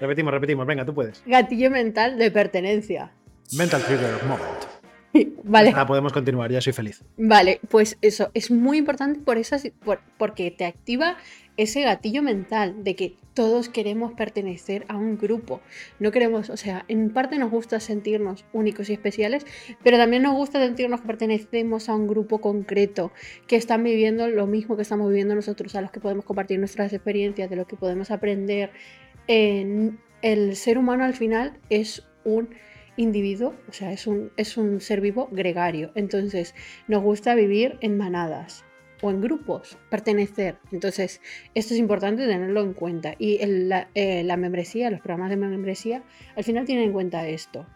Repetimos, 0.00 0.32
repetimos. 0.32 0.66
Venga, 0.66 0.84
tú 0.86 0.94
puedes. 0.94 1.22
Gatillo 1.26 1.70
mental 1.70 2.16
de 2.16 2.30
pertenencia. 2.30 3.10
Mental 3.56 3.82
Trigger 3.82 4.22
Moment. 4.24 4.79
Vale, 5.44 5.72
Ah, 5.74 5.86
podemos 5.86 6.12
continuar, 6.12 6.50
ya 6.52 6.60
soy 6.60 6.72
feliz. 6.72 7.02
vale, 7.16 7.60
pues 7.68 7.96
eso 8.00 8.30
es 8.34 8.50
muy 8.50 8.78
importante 8.78 9.20
por 9.20 9.38
esas, 9.38 9.68
por- 9.84 10.00
porque 10.18 10.50
te 10.50 10.64
activa 10.64 11.16
ese 11.56 11.82
gatillo 11.82 12.22
mental 12.22 12.84
de 12.84 12.94
que 12.96 13.16
todos 13.34 13.68
queremos 13.68 14.12
pertenecer 14.14 14.84
a 14.88 14.96
un 14.96 15.18
grupo. 15.18 15.60
No 15.98 16.10
queremos, 16.10 16.48
o 16.50 16.56
sea, 16.56 16.84
en 16.88 17.10
parte 17.10 17.38
nos 17.38 17.50
gusta 17.50 17.80
sentirnos 17.80 18.44
únicos 18.52 18.88
y 18.88 18.92
especiales, 18.94 19.44
pero 19.82 19.96
también 19.98 20.22
nos 20.22 20.34
gusta 20.34 20.58
sentirnos 20.64 21.00
que 21.00 21.06
pertenecemos 21.06 21.88
a 21.88 21.94
un 21.94 22.06
grupo 22.06 22.40
concreto, 22.40 23.12
que 23.46 23.56
están 23.56 23.82
viviendo 23.84 24.28
lo 24.28 24.46
mismo 24.46 24.76
que 24.76 24.82
estamos 24.82 25.08
viviendo 25.08 25.34
nosotros, 25.34 25.74
a 25.74 25.80
los 25.82 25.90
que 25.90 26.00
podemos 26.00 26.24
compartir 26.24 26.58
nuestras 26.58 26.92
experiencias, 26.92 27.50
de 27.50 27.56
lo 27.56 27.66
que 27.66 27.76
podemos 27.76 28.10
aprender. 28.10 28.70
En- 29.26 29.98
el 30.22 30.54
ser 30.56 30.76
humano 30.76 31.04
al 31.04 31.14
final 31.14 31.54
es 31.70 32.06
un 32.24 32.50
individuo, 32.96 33.54
o 33.68 33.72
sea, 33.72 33.92
es 33.92 34.06
un, 34.06 34.32
es 34.36 34.56
un 34.56 34.80
ser 34.80 35.00
vivo 35.00 35.28
gregario. 35.32 35.92
Entonces, 35.94 36.54
nos 36.88 37.02
gusta 37.02 37.34
vivir 37.34 37.78
en 37.80 37.96
manadas 37.96 38.64
o 39.02 39.10
en 39.10 39.20
grupos, 39.22 39.78
pertenecer. 39.90 40.58
Entonces, 40.72 41.20
esto 41.54 41.72
es 41.74 41.80
importante 41.80 42.26
tenerlo 42.26 42.60
en 42.60 42.74
cuenta. 42.74 43.14
Y 43.18 43.38
el- 43.42 43.68
la, 43.68 43.88
eh, 43.94 44.22
la 44.24 44.36
membresía, 44.36 44.90
los 44.90 45.00
programas 45.00 45.30
de 45.30 45.36
membresía, 45.36 46.02
al 46.36 46.44
final 46.44 46.66
tienen 46.66 46.84
en 46.84 46.92
cuenta 46.92 47.26
esto. 47.26 47.66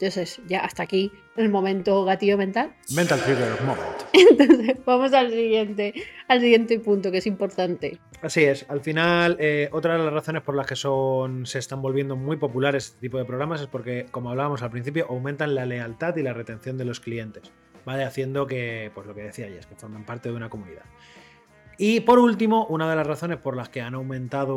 Entonces, 0.00 0.40
ya 0.46 0.60
hasta 0.60 0.82
aquí 0.82 1.12
el 1.36 1.50
momento 1.50 2.04
gatillo 2.04 2.38
mental. 2.38 2.74
Mental 2.94 3.20
Trigger 3.20 3.60
Moment. 3.62 4.02
Entonces, 4.12 4.78
vamos 4.84 5.12
al 5.12 5.30
siguiente, 5.30 5.94
al 6.26 6.40
siguiente 6.40 6.78
punto 6.80 7.10
que 7.10 7.18
es 7.18 7.26
importante. 7.26 7.98
Así 8.22 8.44
es, 8.44 8.66
al 8.68 8.80
final, 8.80 9.36
eh, 9.40 9.68
otra 9.72 9.96
de 9.96 10.04
las 10.04 10.12
razones 10.12 10.42
por 10.42 10.54
las 10.54 10.66
que 10.66 10.76
son, 10.76 11.46
se 11.46 11.58
están 11.58 11.80
volviendo 11.80 12.16
muy 12.16 12.36
populares 12.36 12.86
este 12.86 13.00
tipo 13.00 13.18
de 13.18 13.24
programas 13.24 13.60
es 13.60 13.66
porque, 13.66 14.06
como 14.10 14.30
hablábamos 14.30 14.62
al 14.62 14.70
principio, 14.70 15.06
aumentan 15.08 15.54
la 15.54 15.64
lealtad 15.64 16.16
y 16.16 16.22
la 16.22 16.34
retención 16.34 16.76
de 16.76 16.84
los 16.84 17.00
clientes, 17.00 17.50
¿vale? 17.86 18.04
Haciendo 18.04 18.46
que, 18.46 18.90
pues 18.94 19.06
lo 19.06 19.14
que 19.14 19.22
decía 19.22 19.48
es 19.48 19.66
que 19.66 19.74
formen 19.74 20.04
parte 20.04 20.28
de 20.28 20.34
una 20.34 20.50
comunidad. 20.50 20.84
Y 21.82 22.00
por 22.00 22.18
último, 22.18 22.66
una 22.66 22.90
de 22.90 22.94
las 22.94 23.06
razones 23.06 23.38
por 23.38 23.56
las 23.56 23.70
que 23.70 23.80
han 23.80 23.94
aumentado 23.94 24.54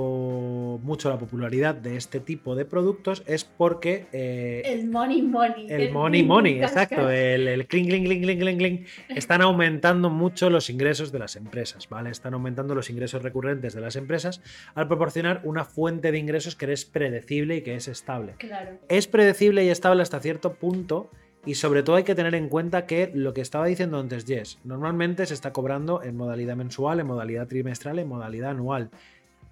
mucho 0.83 1.09
la 1.09 1.17
popularidad 1.17 1.73
de 1.73 1.95
este 1.95 2.19
tipo 2.19 2.53
de 2.53 2.65
productos 2.65 3.23
es 3.25 3.45
porque 3.45 4.07
eh, 4.11 4.85
money 4.91 5.21
money. 5.21 5.67
el 5.69 5.93
money 5.93 6.21
money, 6.23 6.61
exacto, 6.61 7.09
el, 7.09 7.47
el 7.47 7.65
cling, 7.65 7.87
cling, 7.87 8.03
cling, 8.03 8.21
cling, 8.23 8.39
cling, 8.39 8.57
cling, 8.57 8.85
están 9.07 9.41
aumentando 9.41 10.09
mucho 10.09 10.49
los 10.49 10.69
ingresos 10.69 11.13
de 11.13 11.19
las 11.19 11.37
empresas, 11.37 11.87
¿vale? 11.87 12.09
Están 12.09 12.33
aumentando 12.33 12.75
los 12.75 12.89
ingresos 12.89 13.23
recurrentes 13.23 13.73
de 13.73 13.79
las 13.79 13.95
empresas 13.95 14.41
al 14.75 14.89
proporcionar 14.89 15.39
una 15.45 15.63
fuente 15.63 16.11
de 16.11 16.19
ingresos 16.19 16.57
que 16.57 16.73
es 16.73 16.83
predecible 16.83 17.55
y 17.55 17.61
que 17.61 17.75
es 17.75 17.87
estable. 17.87 18.35
Claro. 18.37 18.79
Es 18.89 19.07
predecible 19.07 19.63
y 19.63 19.69
estable 19.69 20.01
hasta 20.01 20.19
cierto 20.19 20.55
punto 20.55 21.09
Y 21.45 21.55
sobre 21.55 21.83
todo 21.83 21.97
hay 21.97 22.03
que 22.03 22.15
tener 22.15 22.35
en 22.35 22.47
cuenta 22.47 22.85
que 22.85 23.11
lo 23.13 23.33
que 23.33 23.41
estaba 23.41 23.65
diciendo 23.65 23.99
antes 23.99 24.25
Jess, 24.25 24.59
normalmente 24.63 25.25
se 25.25 25.33
está 25.33 25.51
cobrando 25.51 26.01
en 26.01 26.15
modalidad 26.15 26.55
mensual, 26.55 26.99
en 26.99 27.07
modalidad 27.07 27.47
trimestral, 27.47 27.99
en 27.99 28.07
modalidad 28.07 28.51
anual. 28.51 28.89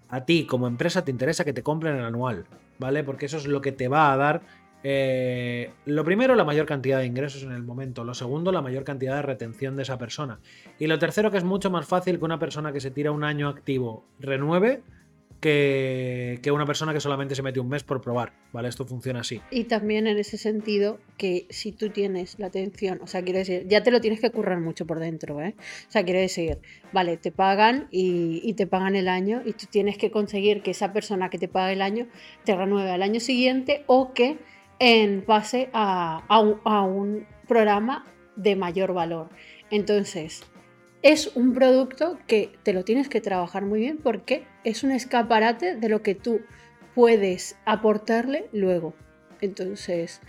A 0.08 0.26
ti 0.26 0.46
como 0.46 0.68
empresa 0.68 1.04
te 1.04 1.12
interesa 1.12 1.44
que 1.44 1.54
te 1.54 1.64
compren 1.64 1.98
el 1.98 2.06
anual, 2.06 2.46
¿vale? 2.80 3.04
Porque 3.04 3.26
eso 3.26 3.38
es 3.38 3.48
lo 3.48 3.62
que 3.62 3.72
te 3.72 3.88
va 3.88 4.14
a 4.14 4.18
dar 4.18 4.42
eh, 4.84 5.72
lo 5.86 6.04
primero, 6.04 6.34
la 6.36 6.44
mayor 6.44 6.66
cantidad 6.66 7.00
de 7.00 7.06
ingresos 7.06 7.44
en 7.44 7.52
el 7.52 7.64
momento. 7.64 8.04
Lo 8.04 8.14
segundo, 8.14 8.52
la 8.52 8.62
mayor 8.62 8.84
cantidad 8.84 9.16
de 9.16 9.22
retención 9.22 9.76
de 9.76 9.84
esa 9.84 9.98
persona. 9.98 10.40
Y 10.80 10.88
lo 10.88 10.98
tercero, 11.00 11.32
que 11.32 11.38
es 11.38 11.44
mucho 11.44 11.70
más 11.70 11.86
fácil 11.86 12.18
que 12.18 12.26
una 12.26 12.40
persona 12.40 12.74
que 12.74 12.80
se 12.80 12.92
tira 12.92 13.12
un 13.12 13.24
año 13.24 13.48
activo 13.48 14.06
renueve 14.20 14.82
que, 15.42 16.40
una 16.54 16.66
persona 16.66 16.94
que 16.94 17.00
solamente 17.00 17.36
se 17.36 17.42
mete 17.42 17.60
un 17.60 17.68
mes 17.68 17.84
por 17.84 18.00
probar, 18.00 18.32
¿vale? 18.54 18.70
Esto 18.70 18.86
funciona 18.86 19.22
así. 19.22 19.42
Y 19.50 19.66
también 19.66 20.08
en 20.08 20.18
ese 20.18 20.38
sentido 20.38 21.00
que 21.18 21.48
si 21.50 21.72
tú 21.72 21.90
tienes 21.90 22.38
la 22.40 22.48
atención, 22.48 23.00
o 23.02 23.08
sea, 23.08 23.24
quiero 23.24 23.40
decir, 23.40 23.66
ya 23.68 23.82
te 23.84 23.92
lo 23.92 24.00
tienes 24.00 24.22
que 24.22 24.30
currar 24.30 24.60
mucho 24.62 24.86
por 24.86 25.00
dentro, 25.00 25.42
¿eh? 25.42 25.56
O 25.88 25.92
sea, 25.92 26.06
quiero 26.06 26.20
decir, 26.20 26.60
vale, 26.94 27.18
te 27.18 27.32
pagan 27.32 27.88
y, 27.92 28.54
te 28.54 28.68
pagan 28.68 28.96
el 28.96 29.08
año 29.08 29.42
y 29.44 29.54
tú 29.54 29.66
tienes 29.70 29.98
que 29.98 30.12
conseguir 30.12 30.62
que 30.62 30.72
esa 30.72 30.94
persona 30.94 31.30
que 31.30 31.40
te 31.40 31.48
paga 31.48 31.74
el 31.74 31.82
año 31.82 32.08
te 32.46 32.56
renueve 32.56 32.92
al 32.92 33.02
año 33.02 33.20
siguiente 33.20 33.84
o 33.88 34.14
que 34.14 34.38
en 34.80 35.26
un- 35.28 36.62
a 36.64 36.82
un 36.84 37.26
programa 37.48 38.06
de 38.36 38.56
mayor 38.56 38.94
valor. 38.94 39.30
Entonces, 39.72 40.44
es 41.02 41.36
un 41.36 41.54
producto 41.54 42.20
que 42.28 42.52
te 42.64 42.74
lo 42.74 42.84
tienes 42.84 43.10
que 43.10 43.22
trabajar 43.22 43.66
muy 43.66 43.80
bien 43.80 43.98
porque 43.98 44.46
es 44.64 44.84
un 44.84 44.92
escaparate 44.92 45.76
de 45.76 45.90
lo 45.90 46.04
que 46.04 46.16
tú 46.16 46.42
puedes 46.94 47.56
aportarle 47.66 48.50
luego. 48.52 48.94
Entonces, 49.40 50.22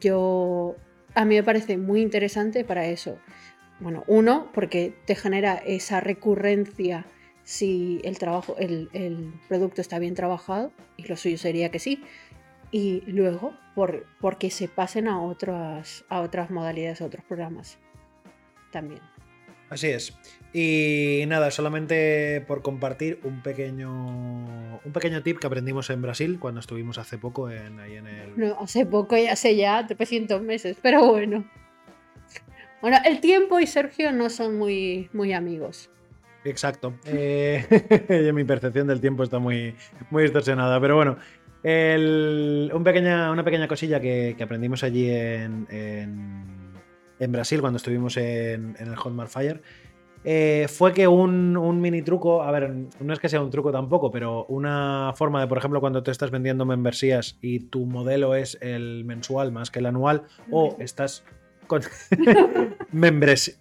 yo 0.00 0.76
a 1.14 1.24
mí 1.24 1.34
me 1.34 1.42
parece 1.42 1.76
muy 1.76 2.00
interesante 2.00 2.64
para 2.64 2.86
eso. 2.86 3.18
Bueno, 3.80 4.04
uno, 4.06 4.50
porque 4.54 4.94
te 5.06 5.14
genera 5.14 5.54
esa 5.54 6.00
recurrencia 6.00 7.06
si 7.42 8.00
el 8.04 8.18
trabajo, 8.18 8.56
el, 8.58 9.32
producto 9.48 9.80
está 9.80 9.98
bien 9.98 10.14
trabajado, 10.14 10.72
y 10.96 11.06
lo 11.06 11.16
suyo 11.16 11.38
sería 11.38 11.70
que 11.70 11.78
sí. 11.78 12.02
Y 12.70 13.00
luego, 13.06 13.54
por, 13.74 14.06
porque 14.20 14.50
se 14.50 14.68
pasen 14.68 15.08
a 15.08 15.20
otras 15.20 16.04
modalidades, 16.50 17.00
a 17.00 17.06
otros 17.06 17.24
programas. 17.24 17.78
También. 18.70 19.00
Así 19.70 19.86
es. 19.86 20.12
Y 20.52 21.22
nada, 21.28 21.50
solamente 21.52 22.42
por 22.46 22.60
compartir 22.60 23.20
un 23.22 23.40
pequeño, 23.42 24.80
un 24.84 24.92
pequeño 24.92 25.22
tip 25.22 25.38
que 25.38 25.46
aprendimos 25.46 25.88
en 25.90 26.02
Brasil 26.02 26.38
cuando 26.40 26.58
estuvimos 26.60 26.98
hace 26.98 27.16
poco 27.18 27.48
en, 27.50 27.78
ahí 27.80 27.94
en 27.94 28.06
el... 28.08 28.32
No, 28.36 28.58
hace 28.60 28.84
poco 28.84 29.16
y 29.16 29.26
hace 29.28 29.54
ya 29.56 29.86
300 29.86 30.42
meses, 30.42 30.76
pero 30.82 31.06
bueno. 31.06 31.48
Bueno, 32.82 32.96
el 33.06 33.20
tiempo 33.20 33.60
y 33.60 33.66
Sergio 33.66 34.10
no 34.10 34.28
son 34.28 34.58
muy, 34.58 35.08
muy 35.12 35.32
amigos. 35.32 35.88
Exacto. 36.44 36.94
Eh, 37.04 38.32
mi 38.34 38.42
percepción 38.44 38.88
del 38.88 39.00
tiempo 39.00 39.22
está 39.22 39.38
muy, 39.38 39.74
muy 40.10 40.24
distorsionada, 40.24 40.80
pero 40.80 40.96
bueno. 40.96 41.16
el- 41.62 42.72
un 42.74 42.82
pequeña, 42.82 43.30
una 43.30 43.44
pequeña 43.44 43.68
cosilla 43.68 44.00
que, 44.00 44.34
que 44.36 44.42
aprendimos 44.42 44.82
allí 44.82 45.08
en, 45.10 45.66
en- 45.70 46.49
en 47.20 47.30
Brasil 47.32 47.60
cuando 47.60 47.76
estuvimos 47.76 48.16
en, 48.16 48.74
en 48.78 48.88
el 48.88 48.96
Hotmart 48.96 49.30
Fire 49.30 49.62
eh, 50.24 50.66
fue 50.68 50.92
que 50.92 51.06
un, 51.08 51.56
un 51.56 51.80
mini 51.80 52.02
truco, 52.02 52.42
a 52.42 52.50
ver, 52.50 52.70
no 53.00 53.12
es 53.12 53.18
que 53.20 53.28
sea 53.30 53.40
un 53.40 53.50
truco 53.50 53.72
tampoco, 53.72 54.10
pero 54.10 54.44
una 54.46 55.12
forma 55.16 55.40
de, 55.40 55.46
por 55.46 55.56
ejemplo, 55.56 55.80
cuando 55.80 56.02
te 56.02 56.10
estás 56.10 56.30
vendiendo 56.30 56.66
membresías 56.66 57.38
y 57.40 57.60
tu 57.60 57.86
modelo 57.86 58.34
es 58.34 58.58
el 58.60 59.04
mensual 59.06 59.50
más 59.50 59.70
que 59.70 59.78
el 59.78 59.86
anual, 59.86 60.24
o 60.50 60.76
estás 60.78 61.24
con 61.66 61.80
membres- 62.92 63.58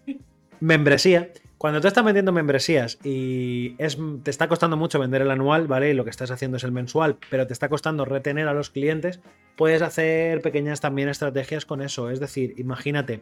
membresía, 0.59 1.29
cuando 1.57 1.81
te 1.81 1.87
estás 1.87 2.03
vendiendo 2.05 2.31
membresías 2.31 2.99
y 3.05 3.75
es, 3.77 3.97
te 4.23 4.31
está 4.31 4.47
costando 4.47 4.77
mucho 4.77 4.99
vender 4.99 5.21
el 5.21 5.31
anual, 5.31 5.67
¿vale? 5.67 5.89
Y 5.89 5.93
lo 5.93 6.03
que 6.03 6.09
estás 6.09 6.31
haciendo 6.31 6.57
es 6.57 6.63
el 6.63 6.71
mensual, 6.71 7.17
pero 7.29 7.47
te 7.47 7.53
está 7.53 7.69
costando 7.69 8.05
retener 8.05 8.47
a 8.47 8.53
los 8.53 8.69
clientes, 8.69 9.19
puedes 9.57 9.81
hacer 9.81 10.41
pequeñas 10.41 10.79
también 10.81 11.09
estrategias 11.09 11.65
con 11.65 11.81
eso. 11.81 12.09
Es 12.09 12.19
decir, 12.19 12.53
imagínate, 12.57 13.21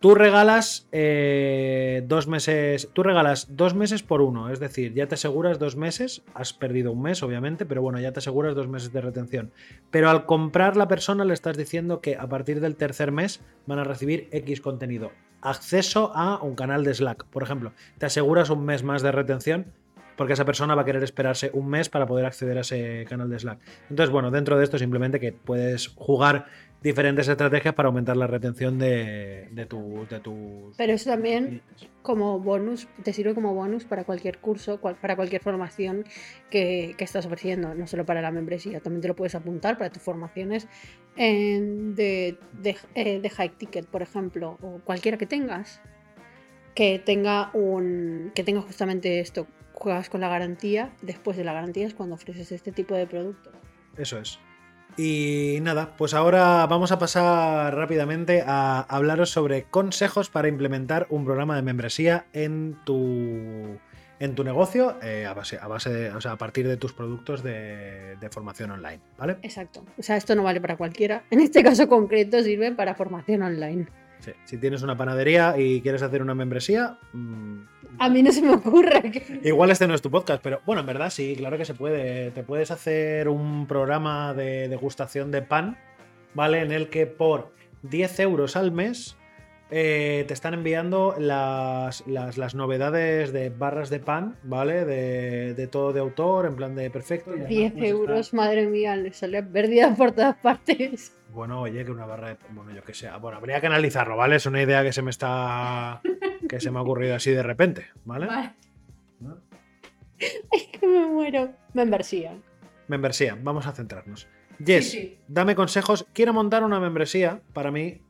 tú 0.00 0.14
regalas 0.14 0.88
eh, 0.92 2.02
dos 2.06 2.26
meses, 2.26 2.88
tú 2.92 3.02
regalas 3.02 3.56
dos 3.56 3.74
meses 3.74 4.02
por 4.02 4.20
uno, 4.20 4.50
es 4.50 4.60
decir, 4.60 4.94
ya 4.94 5.06
te 5.06 5.14
aseguras 5.14 5.58
dos 5.58 5.76
meses, 5.76 6.22
has 6.34 6.52
perdido 6.52 6.92
un 6.92 7.02
mes, 7.02 7.22
obviamente, 7.22 7.66
pero 7.66 7.82
bueno, 7.82 8.00
ya 8.00 8.12
te 8.12 8.20
aseguras 8.20 8.54
dos 8.54 8.68
meses 8.68 8.92
de 8.92 9.00
retención. 9.00 9.52
Pero 9.90 10.10
al 10.10 10.26
comprar 10.26 10.76
la 10.76 10.88
persona 10.88 11.24
le 11.24 11.34
estás 11.34 11.56
diciendo 11.56 12.00
que 12.00 12.16
a 12.16 12.28
partir 12.28 12.60
del 12.60 12.76
tercer 12.76 13.12
mes 13.12 13.40
van 13.66 13.78
a 13.78 13.84
recibir 13.84 14.28
X 14.32 14.60
contenido. 14.60 15.12
Acceso 15.40 16.12
a 16.14 16.42
un 16.42 16.54
canal 16.54 16.82
de 16.84 16.94
Slack, 16.94 17.24
por 17.26 17.42
ejemplo. 17.42 17.72
Te 17.98 18.06
aseguras 18.06 18.50
un 18.50 18.64
mes 18.64 18.82
más 18.82 19.02
de 19.02 19.12
retención 19.12 19.66
porque 20.16 20.32
esa 20.32 20.44
persona 20.44 20.74
va 20.74 20.82
a 20.82 20.84
querer 20.84 21.02
esperarse 21.04 21.50
un 21.52 21.68
mes 21.68 21.88
para 21.88 22.06
poder 22.06 22.26
acceder 22.26 22.56
a 22.58 22.60
ese 22.62 23.04
canal 23.08 23.28
de 23.30 23.38
Slack. 23.38 23.58
Entonces, 23.90 24.10
bueno, 24.12 24.30
dentro 24.30 24.56
de 24.58 24.64
esto 24.64 24.78
simplemente 24.78 25.20
que 25.20 25.32
puedes 25.32 25.88
jugar 25.88 26.46
diferentes 26.82 27.26
estrategias 27.26 27.74
para 27.74 27.88
aumentar 27.88 28.16
la 28.16 28.26
retención 28.28 28.78
de, 28.78 29.48
de, 29.50 29.66
tu- 29.66 30.06
de 30.08 30.20
tus... 30.20 30.76
Pero 30.76 30.92
eso 30.92 31.10
también 31.10 31.60
como 32.02 32.38
bonus, 32.38 32.86
te 33.02 33.12
sirve 33.12 33.34
como 33.34 33.54
bonus 33.54 33.84
para 33.84 34.04
cualquier 34.04 34.38
curso, 34.38 34.80
cual- 34.80 34.94
para 34.94 35.16
cualquier 35.16 35.42
formación 35.42 36.04
que, 36.50 36.94
que 36.96 37.02
estás 37.04 37.26
ofreciendo, 37.26 37.74
no 37.74 37.86
solo 37.88 38.04
para 38.04 38.22
la 38.22 38.30
membresía, 38.30 38.78
también 38.80 39.00
te 39.02 39.08
lo 39.08 39.16
puedes 39.16 39.34
apuntar 39.34 39.78
para 39.78 39.90
tus 39.90 40.02
formaciones 40.02 40.68
en- 41.16 41.94
de, 41.96 42.38
de, 42.62 42.76
eh, 42.94 43.20
de 43.20 43.30
high 43.30 43.50
ticket, 43.56 43.86
por 43.86 44.02
ejemplo, 44.02 44.56
o 44.62 44.78
cualquiera 44.84 45.16
que 45.18 45.26
tengas, 45.26 45.80
que 46.74 47.00
tenga 47.04 47.50
un 47.54 48.30
que 48.34 48.44
tenga 48.44 48.60
justamente 48.60 49.18
esto, 49.20 49.46
juegas 49.76 50.08
con 50.10 50.20
la 50.20 50.28
garantía, 50.28 50.90
después 51.02 51.36
de 51.36 51.44
la 51.44 51.52
garantía 51.52 51.86
es 51.86 51.94
cuando 51.94 52.16
ofreces 52.16 52.50
este 52.50 52.72
tipo 52.72 52.94
de 52.94 53.06
producto. 53.06 53.52
Eso 53.96 54.18
es. 54.18 54.38
Y 54.96 55.58
nada, 55.62 55.94
pues 55.98 56.14
ahora 56.14 56.66
vamos 56.66 56.90
a 56.90 56.98
pasar 56.98 57.74
rápidamente 57.74 58.42
a 58.46 58.80
hablaros 58.88 59.28
sobre 59.30 59.64
consejos 59.64 60.30
para 60.30 60.48
implementar 60.48 61.06
un 61.10 61.24
programa 61.26 61.54
de 61.56 61.60
membresía 61.62 62.24
en 62.32 62.78
tu, 62.84 63.78
en 64.20 64.34
tu 64.34 64.42
negocio 64.42 64.96
eh, 65.02 65.26
a, 65.26 65.34
base, 65.34 65.58
a, 65.60 65.68
base 65.68 65.90
de- 65.92 66.10
o 66.12 66.20
sea, 66.22 66.32
a 66.32 66.36
partir 66.38 66.66
de 66.66 66.78
tus 66.78 66.94
productos 66.94 67.42
de, 67.42 68.16
de 68.16 68.30
formación 68.30 68.70
online, 68.70 69.00
¿vale? 69.18 69.36
Exacto. 69.42 69.84
O 69.98 70.02
sea, 70.02 70.16
esto 70.16 70.34
no 70.34 70.42
vale 70.42 70.62
para 70.62 70.76
cualquiera. 70.78 71.24
En 71.30 71.40
este 71.40 71.62
caso 71.62 71.88
concreto 71.88 72.42
sirve 72.42 72.72
para 72.72 72.94
formación 72.94 73.42
online. 73.42 73.86
Sí. 74.20 74.32
Si 74.46 74.56
tienes 74.56 74.80
una 74.80 74.96
panadería 74.96 75.58
y 75.58 75.82
quieres 75.82 76.00
hacer 76.00 76.22
una 76.22 76.34
membresía, 76.34 76.98
mm, 77.12 77.58
A 77.98 78.08
mí 78.08 78.22
no 78.22 78.30
se 78.32 78.42
me 78.42 78.50
ocurre 78.50 79.10
que... 79.10 79.40
Igual 79.44 79.70
este 79.70 79.86
no 79.86 79.94
es 79.94 80.02
tu 80.02 80.10
podcast, 80.10 80.42
pero 80.42 80.60
bueno, 80.66 80.80
en 80.80 80.86
verdad 80.86 81.10
sí, 81.10 81.34
claro 81.36 81.56
que 81.58 81.64
se 81.64 81.74
puede. 81.74 82.30
Te 82.30 82.42
puedes 82.42 82.70
hacer 82.70 83.28
un 83.28 83.66
programa 83.66 84.34
de 84.34 84.68
degustación 84.68 85.30
de 85.30 85.42
pan, 85.42 85.78
¿vale? 86.34 86.60
En 86.60 86.72
el 86.72 86.88
que 86.88 87.06
por 87.06 87.52
10 87.82 88.20
euros 88.20 88.56
al 88.56 88.72
mes 88.72 89.16
eh, 89.70 90.24
te 90.28 90.34
están 90.34 90.54
enviando 90.54 91.14
las, 91.18 92.06
las, 92.06 92.38
las 92.38 92.54
novedades 92.54 93.32
de 93.32 93.50
barras 93.50 93.90
de 93.90 93.98
pan, 93.98 94.36
¿vale? 94.44 94.84
De, 94.84 95.54
de 95.54 95.66
todo 95.66 95.92
de 95.92 96.00
autor, 96.00 96.46
en 96.46 96.54
plan 96.56 96.74
de 96.76 96.90
perfecto. 96.90 97.30
y 97.30 97.34
además, 97.34 97.48
10 97.48 97.72
pues, 97.72 97.82
está- 97.84 97.88
euros, 97.90 98.34
madre 98.34 98.66
mía, 98.66 98.94
le 98.96 99.12
sale 99.12 99.42
pérdida 99.42 99.94
por 99.96 100.12
todas 100.12 100.36
partes. 100.36 101.12
Bueno, 101.32 101.60
oye, 101.62 101.84
que 101.84 101.90
una 101.90 102.06
barra 102.06 102.28
de 102.28 102.36
bueno, 102.50 102.72
yo 102.72 102.82
que 102.84 102.94
sé. 102.94 103.08
Bueno, 103.20 103.38
habría 103.38 103.60
que 103.60 103.66
analizarlo, 103.66 104.16
¿vale? 104.16 104.36
Es 104.36 104.46
una 104.46 104.62
idea 104.62 104.82
que 104.82 104.92
se 104.92 105.02
me 105.02 105.10
está. 105.10 106.00
que 106.48 106.60
se 106.60 106.70
me 106.70 106.78
ha 106.78 106.82
ocurrido 106.82 107.14
así 107.14 107.30
de 107.30 107.42
repente, 107.42 107.86
¿vale? 108.04 108.26
Vale. 108.26 108.54
¿No? 109.20 109.38
Es 110.18 110.66
que 110.72 110.86
me 110.86 111.06
muero. 111.06 111.52
Membresía. 111.74 112.36
Membresía, 112.88 113.36
vamos 113.42 113.66
a 113.66 113.72
centrarnos. 113.72 114.28
Yes, 114.64 114.90
Sí, 114.90 114.98
sí. 114.98 115.18
dame 115.28 115.54
consejos. 115.54 116.06
Quiero 116.12 116.32
montar 116.32 116.64
una 116.64 116.80
membresía 116.80 117.42
para 117.52 117.70
mí, 117.70 118.00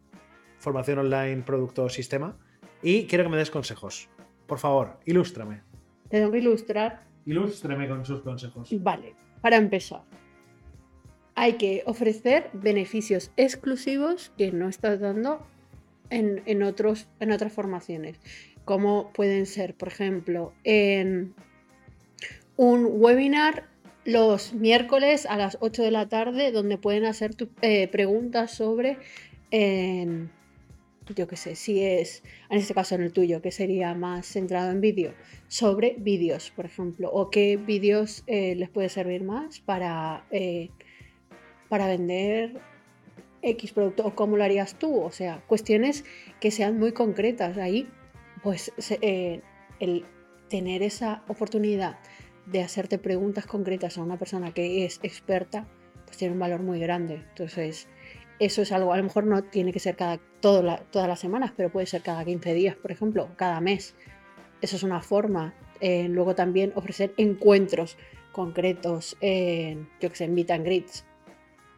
formación 0.58 0.98
online, 1.00 1.42
producto 1.42 1.88
sistema, 1.88 2.36
y 2.82 3.06
quiero 3.06 3.24
que 3.24 3.30
me 3.30 3.36
des 3.36 3.50
consejos. 3.50 4.08
Por 4.46 4.58
favor, 4.58 5.00
ilústrame. 5.06 5.62
Te 6.08 6.18
tengo 6.18 6.30
que 6.30 6.38
ilustrar. 6.38 7.04
Ilústrame 7.24 7.88
con 7.88 8.04
sus 8.04 8.20
consejos. 8.22 8.68
Vale, 8.80 9.16
para 9.40 9.56
empezar. 9.56 10.02
Hay 11.34 11.54
que 11.54 11.82
ofrecer 11.86 12.48
beneficios 12.52 13.32
exclusivos 13.36 14.32
que 14.38 14.52
no 14.52 14.68
estás 14.68 15.00
dando 15.00 15.44
en, 16.10 16.62
otros, 16.62 17.08
en 17.20 17.32
otras 17.32 17.52
formaciones. 17.52 18.18
Como 18.64 19.12
pueden 19.12 19.46
ser, 19.46 19.74
por 19.74 19.88
ejemplo, 19.88 20.52
en 20.64 21.34
un 22.56 22.86
webinar 22.90 23.68
los 24.04 24.54
miércoles 24.54 25.26
a 25.26 25.36
las 25.36 25.58
8 25.60 25.82
de 25.82 25.90
la 25.90 26.08
tarde 26.08 26.52
donde 26.52 26.78
pueden 26.78 27.04
hacer 27.04 27.32
eh, 27.62 27.88
preguntas 27.88 28.52
sobre, 28.52 28.98
yo 31.14 31.26
qué 31.28 31.36
sé, 31.36 31.54
si 31.54 31.82
es, 31.82 32.22
en 32.50 32.58
este 32.58 32.74
caso 32.74 32.94
en 32.94 33.02
el 33.02 33.12
tuyo, 33.12 33.42
que 33.42 33.52
sería 33.52 33.94
más 33.94 34.26
centrado 34.26 34.70
en 34.70 34.80
vídeo, 34.80 35.12
sobre 35.48 35.96
vídeos, 35.98 36.50
por 36.54 36.66
ejemplo, 36.66 37.10
o 37.12 37.30
qué 37.30 37.56
vídeos 37.56 38.24
eh, 38.26 38.54
les 38.56 38.68
puede 38.70 38.88
servir 38.88 39.22
más 39.22 39.60
para, 39.60 40.24
eh, 40.30 40.70
para 41.68 41.86
vender 41.86 42.60
X 43.42 43.72
producto 43.72 44.06
o 44.06 44.14
cómo 44.14 44.36
lo 44.36 44.44
harías 44.44 44.78
tú. 44.78 45.00
O 45.00 45.10
sea, 45.10 45.42
cuestiones 45.46 46.04
que 46.40 46.50
sean 46.50 46.78
muy 46.78 46.92
concretas. 46.92 47.58
Ahí, 47.58 47.88
pues, 48.42 48.72
eh, 49.00 49.40
el 49.80 50.04
tener 50.48 50.82
esa 50.82 51.22
oportunidad 51.28 51.98
de 52.46 52.62
hacerte 52.62 52.98
preguntas 52.98 53.46
concretas 53.46 53.98
a 53.98 54.02
una 54.02 54.18
persona 54.18 54.52
que 54.52 54.84
es 54.84 55.00
experta, 55.02 55.66
pues 56.04 56.16
tiene 56.16 56.34
un 56.34 56.40
valor 56.40 56.62
muy 56.62 56.78
grande. 56.78 57.24
Entonces, 57.30 57.88
eso 58.38 58.62
es 58.62 58.72
algo, 58.72 58.92
a 58.92 58.96
lo 58.96 59.02
mejor 59.02 59.24
no 59.24 59.42
tiene 59.44 59.72
que 59.72 59.80
ser 59.80 59.96
cada, 59.96 60.20
todo 60.40 60.78
todas 60.90 61.08
las 61.08 61.18
semanas, 61.18 61.52
pero 61.56 61.70
puede 61.70 61.86
ser 61.86 62.02
cada 62.02 62.24
15 62.24 62.54
días, 62.54 62.76
por 62.76 62.92
ejemplo, 62.92 63.28
cada 63.36 63.60
mes. 63.60 63.94
Eso 64.60 64.76
es 64.76 64.82
una 64.82 65.00
forma. 65.00 65.54
Eh, 65.80 66.08
luego 66.08 66.34
también 66.34 66.72
ofrecer 66.74 67.12
encuentros 67.16 67.96
concretos 68.32 69.16
en, 69.20 69.88
yo 70.00 70.10
que 70.10 70.16
sé, 70.16 70.28
meet 70.28 70.50
and 70.50 70.64
greets. 70.64 71.04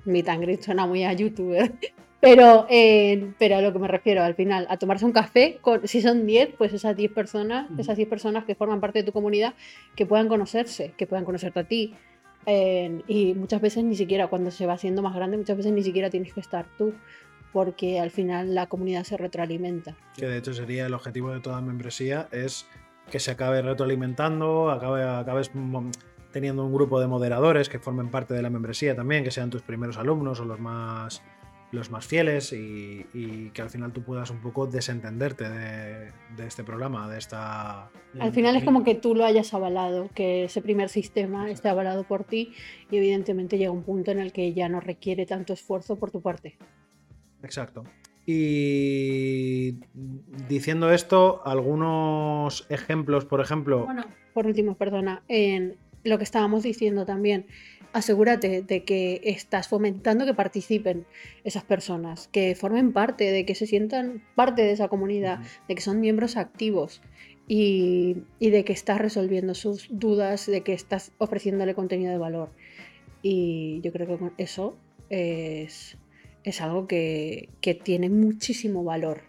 Meet 0.08 0.28
and 0.28 0.42
greets 0.42 0.64
suena 0.64 0.86
muy 0.86 1.04
a 1.04 1.12
youtuber. 1.12 1.72
Pero, 2.20 2.66
eh, 2.68 3.30
pero 3.38 3.54
a 3.58 3.60
lo 3.60 3.72
que 3.72 3.78
me 3.78 3.86
refiero, 3.86 4.24
al 4.24 4.34
final, 4.34 4.66
a 4.68 4.76
tomarse 4.76 5.04
un 5.04 5.12
café, 5.12 5.58
con, 5.60 5.86
si 5.86 6.02
son 6.02 6.26
10, 6.26 6.48
pues 6.58 6.72
esas 6.72 6.96
10 6.96 7.12
personas, 7.12 7.68
esas 7.78 7.96
10 7.96 8.08
personas 8.08 8.44
que 8.44 8.56
forman 8.56 8.80
parte 8.80 8.98
de 8.98 9.04
tu 9.04 9.12
comunidad, 9.12 9.54
que 9.94 10.04
puedan 10.04 10.26
conocerse, 10.26 10.94
que 10.96 11.06
puedan 11.06 11.24
conocerte 11.24 11.60
a 11.60 11.64
ti. 11.68 11.94
Eh, 12.44 13.02
y 13.06 13.34
muchas 13.34 13.60
veces 13.60 13.84
ni 13.84 13.94
siquiera, 13.94 14.26
cuando 14.26 14.50
se 14.50 14.66
va 14.66 14.72
haciendo 14.72 15.00
más 15.00 15.14
grande, 15.14 15.36
muchas 15.36 15.56
veces 15.58 15.70
ni 15.70 15.84
siquiera 15.84 16.10
tienes 16.10 16.32
que 16.34 16.40
estar 16.40 16.66
tú, 16.76 16.92
porque 17.52 18.00
al 18.00 18.10
final 18.10 18.52
la 18.52 18.66
comunidad 18.66 19.04
se 19.04 19.16
retroalimenta. 19.16 19.94
Que 20.16 20.26
de 20.26 20.38
hecho 20.38 20.52
sería 20.54 20.86
el 20.86 20.94
objetivo 20.94 21.30
de 21.30 21.38
toda 21.38 21.60
membresía, 21.60 22.26
es 22.32 22.66
que 23.12 23.20
se 23.20 23.30
acabe 23.30 23.62
retroalimentando, 23.62 24.70
acabe, 24.72 25.04
acabes 25.04 25.54
mo- 25.54 25.88
teniendo 26.32 26.64
un 26.64 26.72
grupo 26.72 27.00
de 27.00 27.06
moderadores 27.06 27.68
que 27.68 27.78
formen 27.78 28.10
parte 28.10 28.34
de 28.34 28.42
la 28.42 28.50
membresía 28.50 28.94
también, 28.94 29.24
que 29.24 29.30
sean 29.30 29.50
tus 29.50 29.62
primeros 29.62 29.96
alumnos 29.98 30.40
o 30.40 30.44
los 30.44 30.60
más, 30.60 31.22
los 31.72 31.90
más 31.90 32.06
fieles 32.06 32.52
y, 32.52 33.06
y 33.12 33.50
que 33.50 33.62
al 33.62 33.70
final 33.70 33.92
tú 33.92 34.02
puedas 34.02 34.30
un 34.30 34.40
poco 34.40 34.66
desentenderte 34.66 35.48
de, 35.48 36.12
de 36.36 36.46
este 36.46 36.64
programa, 36.64 37.08
de 37.08 37.18
esta... 37.18 37.90
Al 38.18 38.32
final 38.32 38.56
es 38.56 38.64
como 38.64 38.84
que 38.84 38.94
tú 38.94 39.14
lo 39.14 39.24
hayas 39.24 39.52
avalado, 39.54 40.08
que 40.14 40.44
ese 40.44 40.62
primer 40.62 40.88
sistema 40.88 41.50
esté 41.50 41.68
avalado 41.68 42.04
por 42.04 42.24
ti 42.24 42.52
y 42.90 42.96
evidentemente 42.96 43.58
llega 43.58 43.70
un 43.70 43.82
punto 43.82 44.10
en 44.10 44.18
el 44.18 44.32
que 44.32 44.52
ya 44.54 44.68
no 44.68 44.80
requiere 44.80 45.26
tanto 45.26 45.52
esfuerzo 45.52 45.96
por 45.96 46.10
tu 46.10 46.20
parte. 46.22 46.56
Exacto. 47.42 47.84
Y 48.30 49.78
diciendo 50.48 50.92
esto, 50.92 51.40
algunos 51.46 52.66
ejemplos, 52.68 53.24
por 53.24 53.40
ejemplo, 53.40 53.86
Bueno, 53.86 54.04
por 54.34 54.46
último, 54.46 54.74
perdona, 54.74 55.22
en 55.28 55.76
lo 56.04 56.18
que 56.18 56.24
estábamos 56.24 56.62
diciendo 56.62 57.04
también, 57.04 57.46
asegúrate 57.92 58.62
de 58.62 58.84
que 58.84 59.20
estás 59.24 59.68
fomentando 59.68 60.26
que 60.26 60.34
participen 60.34 61.06
esas 61.44 61.64
personas, 61.64 62.28
que 62.28 62.54
formen 62.54 62.92
parte, 62.92 63.30
de 63.30 63.44
que 63.44 63.54
se 63.54 63.66
sientan 63.66 64.22
parte 64.34 64.62
de 64.62 64.72
esa 64.72 64.88
comunidad, 64.88 65.40
de 65.68 65.74
que 65.74 65.80
son 65.80 66.00
miembros 66.00 66.36
activos 66.36 67.00
y, 67.46 68.18
y 68.38 68.50
de 68.50 68.64
que 68.64 68.72
estás 68.72 68.98
resolviendo 68.98 69.54
sus 69.54 69.88
dudas, 69.90 70.46
de 70.46 70.62
que 70.62 70.74
estás 70.74 71.12
ofreciéndole 71.18 71.74
contenido 71.74 72.12
de 72.12 72.18
valor. 72.18 72.50
Y 73.22 73.80
yo 73.82 73.92
creo 73.92 74.06
que 74.06 74.18
con 74.18 74.32
eso 74.38 74.76
es, 75.08 75.96
es 76.44 76.60
algo 76.60 76.86
que, 76.86 77.48
que 77.60 77.74
tiene 77.74 78.10
muchísimo 78.10 78.84
valor. 78.84 79.22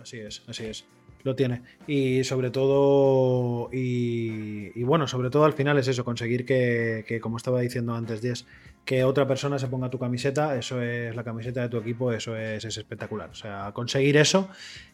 Así 0.00 0.18
es, 0.18 0.42
así 0.46 0.64
es. 0.64 0.86
Lo 1.26 1.34
tiene. 1.34 1.62
Y 1.88 2.22
sobre 2.22 2.52
todo, 2.52 3.68
y, 3.72 4.80
bueno, 4.84 5.08
sobre 5.08 5.28
todo 5.28 5.44
al 5.44 5.54
final 5.54 5.76
es 5.76 5.88
eso, 5.88 6.04
conseguir 6.04 6.46
que, 6.46 7.18
como 7.20 7.36
estaba 7.36 7.60
diciendo 7.60 7.96
antes, 7.96 8.20
Jess, 8.20 8.46
que 8.84 9.02
otra 9.02 9.26
persona 9.26 9.58
se 9.58 9.66
ponga 9.66 9.90
tu 9.90 9.98
camiseta, 9.98 10.56
eso 10.56 10.80
es 10.80 11.16
la 11.16 11.24
camiseta 11.24 11.62
de 11.62 11.68
tu 11.68 11.78
equipo, 11.78 12.12
eso 12.12 12.36
es, 12.36 12.64
es 12.64 12.76
espectacular. 12.76 13.28
O 13.30 13.34
sea, 13.34 13.72
conseguir 13.74 14.16
eso 14.18 14.48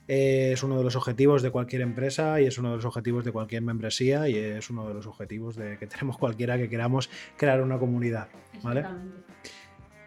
eh, 0.08 0.52
es 0.54 0.62
uno 0.62 0.78
de 0.78 0.84
los 0.84 0.96
objetivos 0.96 1.42
de 1.42 1.50
cualquier 1.50 1.82
empresa 1.82 2.40
y 2.40 2.46
es 2.46 2.56
uno 2.56 2.70
de 2.70 2.76
los 2.76 2.86
objetivos 2.86 3.26
de 3.26 3.32
cualquier 3.32 3.60
membresía 3.60 4.26
y 4.26 4.34
es 4.34 4.70
uno 4.70 4.88
de 4.88 4.94
los 4.94 5.06
objetivos 5.06 5.54
de 5.54 5.76
que 5.76 5.86
tenemos 5.86 6.16
cualquiera 6.16 6.56
que 6.56 6.70
queramos 6.70 7.10
crear 7.36 7.60
una 7.60 7.78
comunidad. 7.78 8.28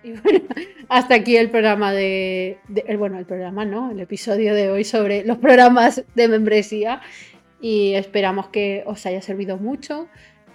Y 0.04 0.14
bueno, 0.14 0.42
hasta 0.90 1.16
aquí 1.16 1.38
el 1.38 1.50
programa 1.50 1.94
de, 1.94 2.58
bueno, 2.98 3.18
el 3.20 3.26
programa 3.26 3.66
no, 3.66 3.92
el 3.92 4.00
episodio 4.00 4.54
de 4.54 4.70
hoy 4.70 4.84
sobre 4.84 5.24
los 5.24 5.38
programas 5.38 6.04
de 6.16 6.28
membresía 6.28 7.02
y 7.62 7.94
esperamos 7.94 8.48
que 8.50 8.84
os 8.86 9.06
haya 9.06 9.22
servido 9.22 9.58
mucho. 9.58 10.08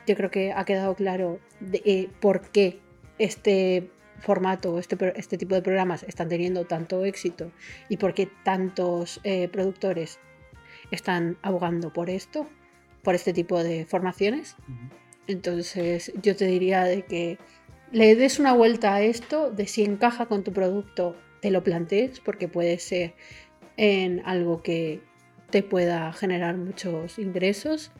Yo 0.06 0.16
creo 0.16 0.30
que 0.30 0.52
ha 0.52 0.64
quedado 0.64 0.94
claro 0.94 1.40
de, 1.60 1.82
eh, 1.84 2.08
por 2.20 2.50
qué 2.50 2.78
este 3.18 3.90
formato, 4.18 4.78
este, 4.78 4.96
este 5.16 5.38
tipo 5.38 5.54
de 5.54 5.62
programas 5.62 6.02
están 6.02 6.28
teniendo 6.28 6.64
tanto 6.66 7.04
éxito 7.04 7.52
y 7.88 7.96
por 7.96 8.14
qué 8.14 8.28
tantos 8.44 9.20
eh, 9.24 9.48
productores 9.48 10.18
están 10.90 11.38
abogando 11.42 11.92
por 11.92 12.10
esto, 12.10 12.46
por 13.02 13.14
este 13.14 13.32
tipo 13.32 13.62
de 13.62 13.86
formaciones. 13.86 14.56
Entonces 15.26 16.12
yo 16.22 16.34
te 16.36 16.46
diría 16.46 16.84
de 16.84 17.02
que 17.02 17.38
le 17.92 18.14
des 18.14 18.38
una 18.38 18.52
vuelta 18.52 18.94
a 18.94 19.02
esto, 19.02 19.50
de 19.50 19.66
si 19.66 19.84
encaja 19.84 20.26
con 20.26 20.44
tu 20.44 20.52
producto, 20.52 21.16
te 21.40 21.50
lo 21.50 21.62
plantees, 21.62 22.20
porque 22.20 22.48
puede 22.48 22.78
ser 22.78 23.14
en 23.76 24.22
algo 24.26 24.62
que 24.62 25.00
te 25.50 25.62
pueda 25.62 26.12
generar 26.12 26.56
muchos 26.56 27.18
ingresos. 27.18 27.90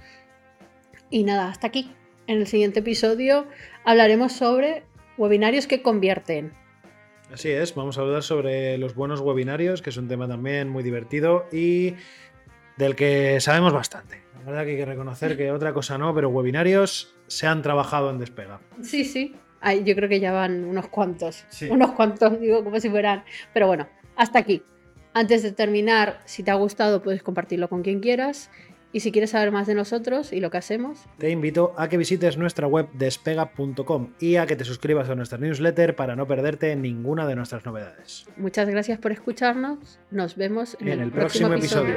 Y 1.10 1.24
nada, 1.24 1.48
hasta 1.48 1.66
aquí. 1.66 1.90
En 2.26 2.38
el 2.38 2.46
siguiente 2.46 2.80
episodio 2.80 3.46
hablaremos 3.84 4.32
sobre 4.32 4.84
webinarios 5.18 5.66
que 5.66 5.82
convierten. 5.82 6.52
Así 7.32 7.48
es, 7.48 7.74
vamos 7.74 7.98
a 7.98 8.02
hablar 8.02 8.22
sobre 8.22 8.78
los 8.78 8.94
buenos 8.94 9.20
webinarios, 9.20 9.82
que 9.82 9.90
es 9.90 9.96
un 9.96 10.08
tema 10.08 10.28
también 10.28 10.68
muy 10.68 10.82
divertido 10.82 11.46
y 11.52 11.94
del 12.76 12.96
que 12.96 13.40
sabemos 13.40 13.72
bastante. 13.72 14.22
La 14.34 14.50
verdad 14.50 14.64
que 14.64 14.70
hay 14.72 14.76
que 14.76 14.86
reconocer 14.86 15.36
que 15.36 15.50
otra 15.52 15.72
cosa 15.72 15.98
no, 15.98 16.14
pero 16.14 16.28
webinarios 16.28 17.16
se 17.26 17.46
han 17.46 17.62
trabajado 17.62 18.10
en 18.10 18.18
Despega. 18.18 18.60
Sí, 18.82 19.04
sí. 19.04 19.34
Ay, 19.60 19.84
yo 19.84 19.94
creo 19.94 20.08
que 20.08 20.20
ya 20.20 20.32
van 20.32 20.64
unos 20.64 20.88
cuantos. 20.88 21.44
Sí. 21.48 21.68
Unos 21.68 21.92
cuantos, 21.92 22.40
digo, 22.40 22.64
como 22.64 22.80
si 22.80 22.88
fueran. 22.88 23.24
Pero 23.52 23.66
bueno, 23.66 23.88
hasta 24.16 24.38
aquí. 24.38 24.62
Antes 25.12 25.42
de 25.42 25.52
terminar, 25.52 26.20
si 26.24 26.42
te 26.42 26.50
ha 26.50 26.54
gustado, 26.54 27.02
puedes 27.02 27.22
compartirlo 27.22 27.68
con 27.68 27.82
quien 27.82 28.00
quieras. 28.00 28.50
Y 28.92 29.00
si 29.00 29.12
quieres 29.12 29.30
saber 29.30 29.52
más 29.52 29.68
de 29.68 29.74
nosotros 29.76 30.32
y 30.32 30.40
lo 30.40 30.50
que 30.50 30.58
hacemos, 30.58 31.04
Te 31.18 31.30
invito 31.30 31.74
a 31.76 31.88
que 31.88 31.96
visites 31.96 32.36
nuestra 32.36 32.66
web 32.66 32.88
despega.com 32.94 34.14
y 34.18 34.34
a 34.34 34.46
que 34.46 34.56
te 34.56 34.64
suscribas 34.64 35.08
a 35.08 35.14
nuestra 35.14 35.38
newsletter 35.38 35.94
para 35.94 36.16
no 36.16 36.26
perderte 36.26 36.74
ninguna 36.74 37.26
de 37.28 37.36
nuestras 37.36 37.64
novedades. 37.64 38.26
muchas 38.36 38.68
gracias 38.68 38.98
por 38.98 39.12
escucharnos. 39.12 40.00
Nos 40.10 40.34
vemos 40.36 40.76
en, 40.80 40.88
En 40.88 41.00
el 41.02 41.12
próximo 41.12 41.54
episodio. 41.54 41.94